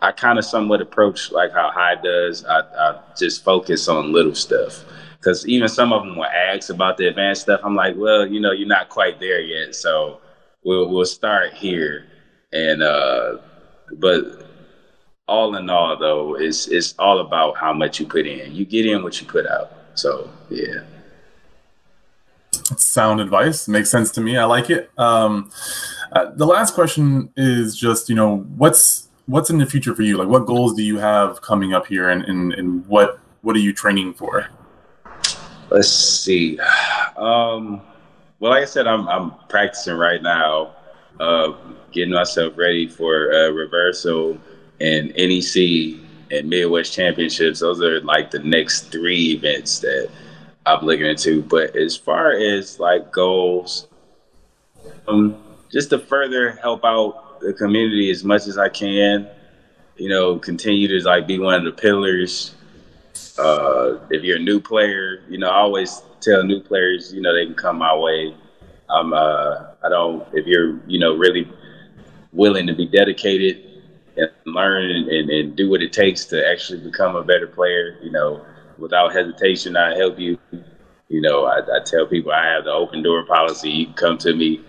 i 0.01 0.11
kind 0.11 0.39
of 0.39 0.45
somewhat 0.45 0.81
approach 0.81 1.31
like 1.31 1.51
how 1.51 1.71
high 1.71 1.95
does. 1.95 2.45
I, 2.45 2.59
I 2.59 2.99
just 3.17 3.43
focus 3.43 3.87
on 3.87 4.11
little 4.13 4.35
stuff. 4.35 4.83
Because 5.19 5.45
even 5.47 5.67
some 5.67 5.91
of 5.91 6.03
them 6.03 6.15
will 6.15 6.25
ask 6.25 6.69
about 6.69 6.95
the 6.97 7.07
advanced 7.07 7.43
stuff. 7.43 7.61
I'm 7.63 7.75
like 7.75 7.95
well 7.97 8.27
you 8.27 8.39
know 8.39 8.51
you're 8.51 8.67
not 8.67 8.89
quite 8.89 9.19
there 9.19 9.41
yet 9.41 9.75
so 9.75 10.21
we'll 10.63 10.89
we'll 10.89 11.05
start 11.05 11.53
here. 11.53 12.05
And 12.53 12.83
uh 12.83 13.37
but 13.93 14.45
all 15.27 15.55
in 15.55 15.69
all 15.69 15.97
though 15.97 16.35
it's 16.35 16.67
it's 16.67 16.95
all 16.99 17.19
about 17.19 17.57
how 17.57 17.73
much 17.73 17.99
you 17.99 18.05
put 18.05 18.25
in. 18.27 18.53
You 18.53 18.65
get 18.65 18.85
in 18.85 19.03
what 19.03 19.21
you 19.21 19.27
put 19.27 19.45
out. 19.47 19.71
So 19.95 20.29
yeah 20.49 20.81
sound 22.77 23.21
advice. 23.21 23.67
Makes 23.67 23.89
sense 23.89 24.11
to 24.11 24.21
me. 24.21 24.37
I 24.37 24.45
like 24.45 24.69
it. 24.69 24.91
Um, 24.97 25.51
uh, 26.11 26.31
the 26.35 26.45
last 26.45 26.73
question 26.73 27.31
is 27.35 27.75
just, 27.75 28.09
you 28.09 28.15
know, 28.15 28.39
what's 28.57 29.09
what's 29.25 29.49
in 29.49 29.59
the 29.59 29.65
future 29.65 29.95
for 29.95 30.01
you? 30.01 30.17
Like, 30.17 30.27
what 30.27 30.45
goals 30.45 30.73
do 30.73 30.83
you 30.83 30.97
have 30.97 31.41
coming 31.41 31.73
up 31.73 31.87
here, 31.87 32.09
and 32.09 32.23
and, 32.25 32.53
and 32.53 32.85
what 32.87 33.19
what 33.41 33.55
are 33.55 33.59
you 33.59 33.73
training 33.73 34.13
for? 34.13 34.47
Let's 35.69 35.89
see. 35.89 36.59
Um, 37.15 37.81
well, 38.39 38.51
like 38.51 38.63
I 38.63 38.65
said, 38.65 38.87
I'm 38.87 39.07
I'm 39.07 39.33
practicing 39.49 39.95
right 39.95 40.21
now, 40.21 40.75
uh, 41.19 41.53
getting 41.91 42.13
myself 42.13 42.57
ready 42.57 42.87
for 42.87 43.31
uh, 43.31 43.49
reversal 43.49 44.37
and 44.81 45.13
NEC 45.15 45.99
and 46.31 46.49
Midwest 46.49 46.93
Championships. 46.93 47.59
Those 47.59 47.81
are 47.81 48.01
like 48.01 48.31
the 48.31 48.39
next 48.39 48.91
three 48.91 49.31
events 49.33 49.79
that 49.79 50.09
I'm 50.75 50.85
looking 50.85 51.05
into. 51.05 51.41
But 51.41 51.75
as 51.75 51.95
far 51.95 52.31
as 52.31 52.79
like 52.79 53.11
goals, 53.11 53.87
um, 55.07 55.41
just 55.71 55.89
to 55.91 55.99
further 55.99 56.51
help 56.51 56.83
out 56.85 57.39
the 57.41 57.53
community 57.53 58.09
as 58.09 58.23
much 58.23 58.47
as 58.47 58.57
I 58.57 58.69
can. 58.69 59.27
You 59.97 60.09
know, 60.09 60.39
continue 60.39 60.87
to 60.87 61.05
like 61.05 61.27
be 61.27 61.39
one 61.39 61.55
of 61.55 61.63
the 61.65 61.71
pillars. 61.73 62.55
Uh, 63.37 63.99
if 64.09 64.23
you're 64.23 64.37
a 64.37 64.41
new 64.41 64.59
player, 64.59 65.23
you 65.29 65.37
know, 65.37 65.49
I 65.49 65.57
always 65.57 66.01
tell 66.21 66.43
new 66.43 66.61
players, 66.61 67.13
you 67.13 67.21
know, 67.21 67.33
they 67.33 67.45
can 67.45 67.55
come 67.55 67.77
my 67.77 67.95
way. 67.95 68.35
I'm, 68.89 69.13
uh, 69.13 69.67
I 69.83 69.89
don't, 69.89 70.25
if 70.33 70.45
you're, 70.45 70.79
you 70.87 70.99
know, 70.99 71.15
really 71.15 71.49
willing 72.31 72.67
to 72.67 72.73
be 72.73 72.85
dedicated 72.85 73.83
and 74.17 74.31
learn 74.45 74.89
and, 74.89 75.29
and 75.29 75.55
do 75.55 75.69
what 75.69 75.81
it 75.81 75.93
takes 75.93 76.25
to 76.25 76.47
actually 76.49 76.79
become 76.79 77.15
a 77.15 77.23
better 77.23 77.47
player, 77.47 77.97
you 78.01 78.11
know, 78.11 78.45
without 78.79 79.13
hesitation, 79.13 79.75
I 79.75 79.95
help 79.95 80.19
you. 80.19 80.37
You 81.07 81.21
know, 81.21 81.45
I, 81.45 81.59
I 81.59 81.79
tell 81.83 82.05
people 82.05 82.31
I 82.31 82.45
have 82.45 82.65
the 82.65 82.71
open 82.71 83.01
door 83.01 83.25
policy. 83.25 83.69
You 83.69 83.93
come 83.93 84.17
to 84.19 84.33
me, 84.33 84.61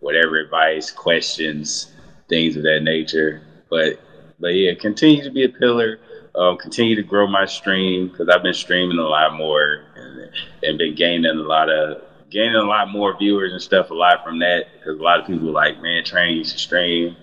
whatever 0.00 0.38
advice, 0.38 0.90
questions, 0.90 1.92
things 2.28 2.56
of 2.56 2.62
that 2.62 2.82
nature. 2.82 3.42
But 3.68 4.00
but 4.38 4.54
yeah, 4.54 4.74
continue 4.74 5.24
to 5.24 5.30
be 5.30 5.44
a 5.44 5.48
pillar. 5.48 5.98
Um, 6.34 6.56
continue 6.56 6.94
to 6.94 7.02
grow 7.02 7.26
my 7.26 7.46
stream 7.46 8.08
because 8.08 8.28
I've 8.28 8.44
been 8.44 8.54
streaming 8.54 8.98
a 8.98 9.08
lot 9.08 9.34
more 9.34 9.82
and, 9.96 10.30
and 10.62 10.78
been 10.78 10.94
gaining 10.94 11.24
a 11.26 11.42
lot 11.42 11.68
of 11.68 12.02
gaining 12.30 12.54
a 12.54 12.62
lot 12.62 12.90
more 12.90 13.16
viewers 13.16 13.52
and 13.52 13.62
stuff 13.62 13.90
a 13.90 13.94
lot 13.94 14.22
from 14.22 14.38
that 14.40 14.66
because 14.74 14.98
a 14.98 15.02
lot 15.02 15.18
of 15.18 15.26
people 15.26 15.50
like 15.50 15.80
man 15.80 16.04
train 16.04 16.36
you 16.36 16.44
to 16.44 16.58
stream 16.58 17.16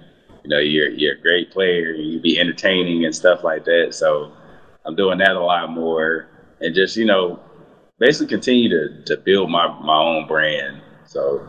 you 0.44 0.50
know 0.50 0.58
you're 0.58 0.90
you're 0.90 1.14
a 1.14 1.22
great 1.22 1.52
player 1.52 1.92
you 1.92 2.20
be 2.20 2.40
entertaining 2.40 3.06
and 3.06 3.14
stuff 3.14 3.44
like 3.44 3.66
that 3.66 3.94
so 3.94 4.32
i'm 4.84 4.96
doing 4.96 5.20
that 5.20 5.36
a 5.36 5.40
lot 5.40 5.70
more 5.70 6.28
and 6.62 6.74
just 6.76 6.98
you 6.98 7.06
know 7.06 7.40
basically 8.00 8.28
continue 8.28 8.70
to, 8.70 9.04
to 9.04 9.18
build 9.18 9.50
my, 9.50 9.68
my 9.82 9.98
own 9.98 10.28
brand. 10.28 10.82
So 11.06 11.46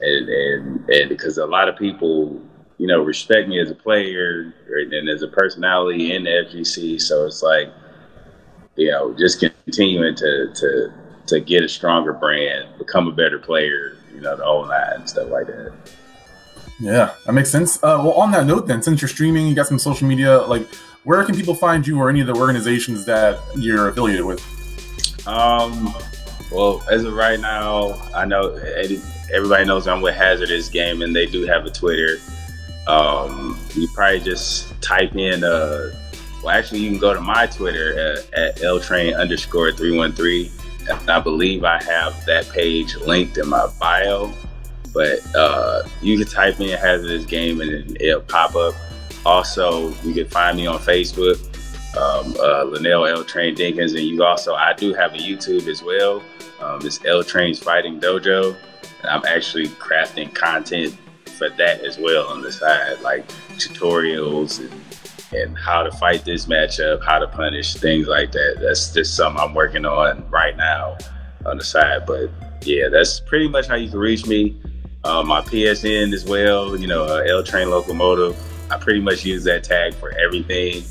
and, 0.00 0.28
and 0.28 0.90
and 0.90 1.08
because 1.08 1.38
a 1.38 1.46
lot 1.46 1.68
of 1.68 1.76
people 1.76 2.40
you 2.78 2.86
know 2.86 3.02
respect 3.02 3.48
me 3.48 3.60
as 3.60 3.70
a 3.70 3.74
player 3.74 4.54
and 4.68 5.08
as 5.08 5.22
a 5.22 5.28
personality 5.28 6.12
in 6.12 6.24
the 6.24 6.30
FGC 6.30 7.00
so 7.00 7.26
it's 7.26 7.42
like 7.42 7.68
you 8.76 8.90
know 8.90 9.14
just 9.14 9.40
continuing 9.40 10.14
to 10.16 10.52
to 10.54 10.92
to 11.26 11.40
get 11.40 11.62
a 11.62 11.68
stronger 11.68 12.12
brand 12.12 12.66
become 12.78 13.06
a 13.06 13.12
better 13.12 13.38
player 13.38 13.96
you 14.14 14.20
know 14.20 14.36
the 14.36 14.44
whole 14.44 14.70
and 14.70 15.08
stuff 15.08 15.28
like 15.28 15.46
that. 15.46 15.72
Yeah 16.80 17.14
that 17.26 17.32
makes 17.32 17.50
sense. 17.50 17.76
Uh, 17.76 18.00
well 18.02 18.14
on 18.14 18.32
that 18.32 18.46
note 18.46 18.66
then 18.66 18.82
since 18.82 19.00
you're 19.00 19.08
streaming 19.08 19.46
you 19.46 19.54
got 19.54 19.66
some 19.66 19.78
social 19.78 20.08
media 20.08 20.38
like 20.38 20.66
where 21.04 21.24
can 21.24 21.34
people 21.34 21.54
find 21.54 21.86
you 21.86 21.98
or 21.98 22.08
any 22.08 22.20
of 22.20 22.26
the 22.26 22.34
organizations 22.34 23.04
that 23.06 23.40
you're 23.56 23.88
affiliated 23.88 24.24
with? 24.24 24.40
Um, 25.26 25.94
well, 26.50 26.82
as 26.90 27.04
of 27.04 27.14
right 27.14 27.40
now, 27.40 27.94
I 28.14 28.24
know 28.24 28.54
everybody 29.32 29.64
knows 29.64 29.88
I'm 29.88 30.00
with 30.00 30.14
Hazardous 30.14 30.68
Game, 30.68 31.02
and 31.02 31.14
they 31.14 31.26
do 31.26 31.46
have 31.46 31.64
a 31.66 31.70
Twitter. 31.70 32.18
Um, 32.86 33.58
you 33.74 33.88
probably 33.94 34.20
just 34.20 34.80
type 34.80 35.14
in, 35.16 35.44
uh, 35.44 35.92
well, 36.42 36.50
actually, 36.50 36.80
you 36.80 36.90
can 36.90 36.98
go 36.98 37.14
to 37.14 37.20
my 37.20 37.46
Twitter 37.46 37.98
at, 37.98 38.34
at 38.34 38.56
ltrain 38.56 39.16
underscore 39.16 39.72
313. 39.72 40.50
And 40.88 41.10
I 41.10 41.20
believe 41.20 41.62
I 41.64 41.80
have 41.84 42.24
that 42.26 42.48
page 42.50 42.96
linked 42.96 43.38
in 43.38 43.48
my 43.48 43.68
bio. 43.78 44.32
But 44.92 45.20
uh, 45.34 45.84
you 46.02 46.18
can 46.18 46.26
type 46.26 46.60
in 46.60 46.76
Hazardous 46.76 47.24
Game 47.24 47.60
and 47.60 47.96
it'll 48.00 48.20
pop 48.20 48.56
up. 48.56 48.74
Also, 49.24 49.94
you 50.02 50.14
can 50.14 50.28
find 50.28 50.56
me 50.56 50.66
on 50.66 50.78
Facebook, 50.78 51.38
um, 51.96 52.34
uh, 52.40 52.64
Linnell 52.64 53.06
L 53.06 53.24
Train 53.24 53.54
Dinkins, 53.54 53.90
and 53.90 54.00
you 54.00 54.22
also 54.24 54.54
I 54.54 54.72
do 54.72 54.92
have 54.94 55.14
a 55.14 55.18
YouTube 55.18 55.68
as 55.68 55.82
well. 55.82 56.22
Um, 56.60 56.80
it's 56.84 57.04
L 57.04 57.22
Train's 57.22 57.58
Fighting 57.58 58.00
Dojo. 58.00 58.56
And 59.02 59.10
I'm 59.10 59.24
actually 59.26 59.68
crafting 59.68 60.32
content 60.34 60.96
for 61.24 61.48
that 61.50 61.80
as 61.80 61.98
well 61.98 62.28
on 62.28 62.40
the 62.40 62.52
side, 62.52 63.00
like 63.00 63.26
tutorials 63.56 64.60
and 64.60 64.70
and 65.32 65.56
how 65.56 65.82
to 65.82 65.90
fight 65.92 66.24
this 66.24 66.46
matchup, 66.46 67.02
how 67.02 67.18
to 67.18 67.26
punish 67.26 67.74
things 67.74 68.06
like 68.06 68.32
that. 68.32 68.58
That's 68.60 68.92
just 68.92 69.16
something 69.16 69.40
I'm 69.40 69.54
working 69.54 69.86
on 69.86 70.28
right 70.28 70.56
now 70.56 70.98
on 71.46 71.56
the 71.56 71.64
side. 71.64 72.04
But 72.06 72.30
yeah, 72.62 72.88
that's 72.90 73.20
pretty 73.20 73.48
much 73.48 73.66
how 73.66 73.76
you 73.76 73.88
can 73.88 73.98
reach 73.98 74.26
me. 74.26 74.60
Uh, 75.04 75.22
my 75.22 75.40
PSN 75.40 76.12
as 76.12 76.24
well, 76.24 76.76
you 76.76 76.86
know, 76.86 77.04
uh, 77.04 77.24
L 77.26 77.42
Train 77.42 77.70
Locomotive. 77.70 78.36
I 78.72 78.78
pretty 78.78 79.00
much 79.00 79.24
use 79.24 79.44
that 79.44 79.64
tag 79.64 79.94
for 79.94 80.12
everything. 80.18 80.84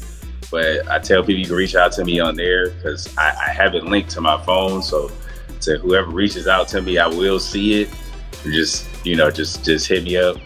But 0.52 0.88
I 0.90 1.00
tell 1.00 1.22
people 1.22 1.40
you 1.40 1.46
can 1.46 1.56
reach 1.56 1.76
out 1.76 1.94
to 1.94 2.04
me 2.04 2.20
on 2.20 2.36
there 2.36 2.72
because 2.72 3.16
I, 3.18 3.30
I 3.48 3.50
have 3.52 3.74
it 3.74 3.86
linked 3.86 4.12
to 4.12 4.22
my 4.22 4.44
phone. 4.44 4.82
So 4.82 5.10
to 5.62 5.78
whoever 5.78 6.12
reaches 6.12 6.48
out 6.48 6.68
to 6.70 6.82
me, 6.82 6.98
I 6.98 7.08
will 7.08 7.40
see 7.40 7.82
it. 7.82 7.90
Just 8.44 8.88
you 9.06 9.16
know, 9.16 9.32
just 9.32 9.64
just 9.64 9.88
hit 9.88 10.04
me 10.04 10.18
up 10.18 10.38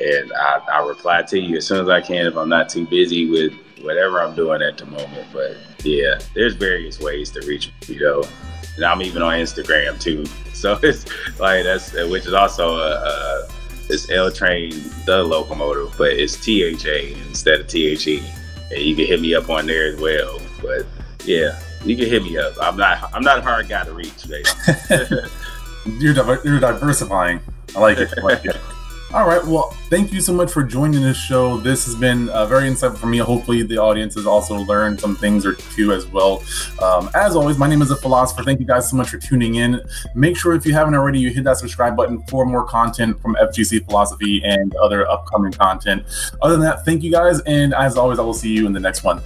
and 0.00 0.32
I, 0.32 0.60
I'll 0.72 0.88
reply 0.88 1.22
to 1.22 1.38
you 1.38 1.56
as 1.56 1.66
soon 1.66 1.80
as 1.80 1.88
I 1.88 2.00
can 2.00 2.26
if 2.26 2.36
I'm 2.36 2.48
not 2.48 2.68
too 2.68 2.86
busy 2.86 3.30
with 3.30 3.54
whatever 3.82 4.20
I'm 4.20 4.34
doing 4.34 4.62
at 4.62 4.78
the 4.78 4.86
moment. 4.86 5.26
But 5.32 5.56
yeah, 5.84 6.18
there's 6.34 6.54
various 6.54 7.00
ways 7.00 7.30
to 7.32 7.46
reach 7.46 7.68
me, 7.68 7.94
you 7.94 8.00
know. 8.00 8.24
And 8.76 8.84
I'm 8.84 9.00
even 9.02 9.22
on 9.22 9.34
Instagram 9.34 10.00
too. 10.00 10.24
So 10.56 10.80
it's 10.82 11.04
like 11.38 11.64
that's 11.64 11.92
which 11.92 12.24
is 12.24 12.32
also 12.32 12.78
a, 12.78 12.92
a 12.94 13.48
it's 13.90 14.10
L 14.10 14.30
Train 14.30 14.70
the 15.04 15.22
locomotive, 15.22 15.94
but 15.98 16.12
it's 16.12 16.36
T 16.36 16.62
H 16.62 16.86
A 16.86 17.12
instead 17.28 17.60
of 17.60 17.68
T 17.68 17.86
H 17.88 18.06
E. 18.06 18.22
And 18.70 18.80
you 18.82 18.96
can 18.96 19.06
hit 19.06 19.20
me 19.20 19.34
up 19.34 19.48
on 19.48 19.66
there 19.66 19.86
as 19.92 20.00
well. 20.00 20.40
But 20.60 20.86
yeah, 21.24 21.60
you 21.84 21.96
can 21.96 22.06
hit 22.06 22.22
me 22.22 22.36
up. 22.38 22.54
I'm 22.60 22.76
not 22.76 23.10
I'm 23.14 23.22
not 23.22 23.38
a 23.38 23.42
hard 23.42 23.68
guy 23.68 23.84
to 23.84 23.92
reach, 23.92 24.26
you're, 25.86 26.14
diver- 26.14 26.40
you're 26.44 26.60
diversifying. 26.60 27.40
I 27.74 27.80
like 27.80 27.98
it. 27.98 28.12
I 28.16 28.20
like 28.22 28.44
it. 28.44 28.56
All 29.16 29.26
right. 29.26 29.42
Well, 29.42 29.70
thank 29.88 30.12
you 30.12 30.20
so 30.20 30.34
much 30.34 30.52
for 30.52 30.62
joining 30.62 31.00
this 31.00 31.16
show. 31.16 31.56
This 31.56 31.86
has 31.86 31.94
been 31.94 32.28
uh, 32.28 32.44
very 32.44 32.68
insightful 32.68 32.98
for 32.98 33.06
me. 33.06 33.16
Hopefully, 33.16 33.62
the 33.62 33.78
audience 33.78 34.14
has 34.14 34.26
also 34.26 34.56
learned 34.56 35.00
some 35.00 35.16
things 35.16 35.46
or 35.46 35.54
two 35.54 35.94
as 35.94 36.06
well. 36.06 36.42
Um, 36.82 37.08
as 37.14 37.34
always, 37.34 37.56
my 37.56 37.66
name 37.66 37.80
is 37.80 37.90
a 37.90 37.96
philosopher. 37.96 38.42
Thank 38.42 38.60
you 38.60 38.66
guys 38.66 38.90
so 38.90 38.94
much 38.94 39.08
for 39.08 39.16
tuning 39.16 39.54
in. 39.54 39.80
Make 40.14 40.36
sure 40.36 40.52
if 40.52 40.66
you 40.66 40.74
haven't 40.74 40.94
already, 40.94 41.18
you 41.18 41.30
hit 41.30 41.44
that 41.44 41.56
subscribe 41.56 41.96
button 41.96 42.24
for 42.24 42.44
more 42.44 42.66
content 42.66 43.18
from 43.22 43.36
FGC 43.36 43.86
Philosophy 43.86 44.42
and 44.44 44.76
other 44.76 45.08
upcoming 45.08 45.52
content. 45.52 46.04
Other 46.42 46.58
than 46.58 46.66
that, 46.66 46.84
thank 46.84 47.02
you 47.02 47.10
guys. 47.10 47.40
And 47.46 47.72
as 47.72 47.96
always, 47.96 48.18
I 48.18 48.22
will 48.22 48.34
see 48.34 48.52
you 48.52 48.66
in 48.66 48.74
the 48.74 48.80
next 48.80 49.02
one. 49.02 49.22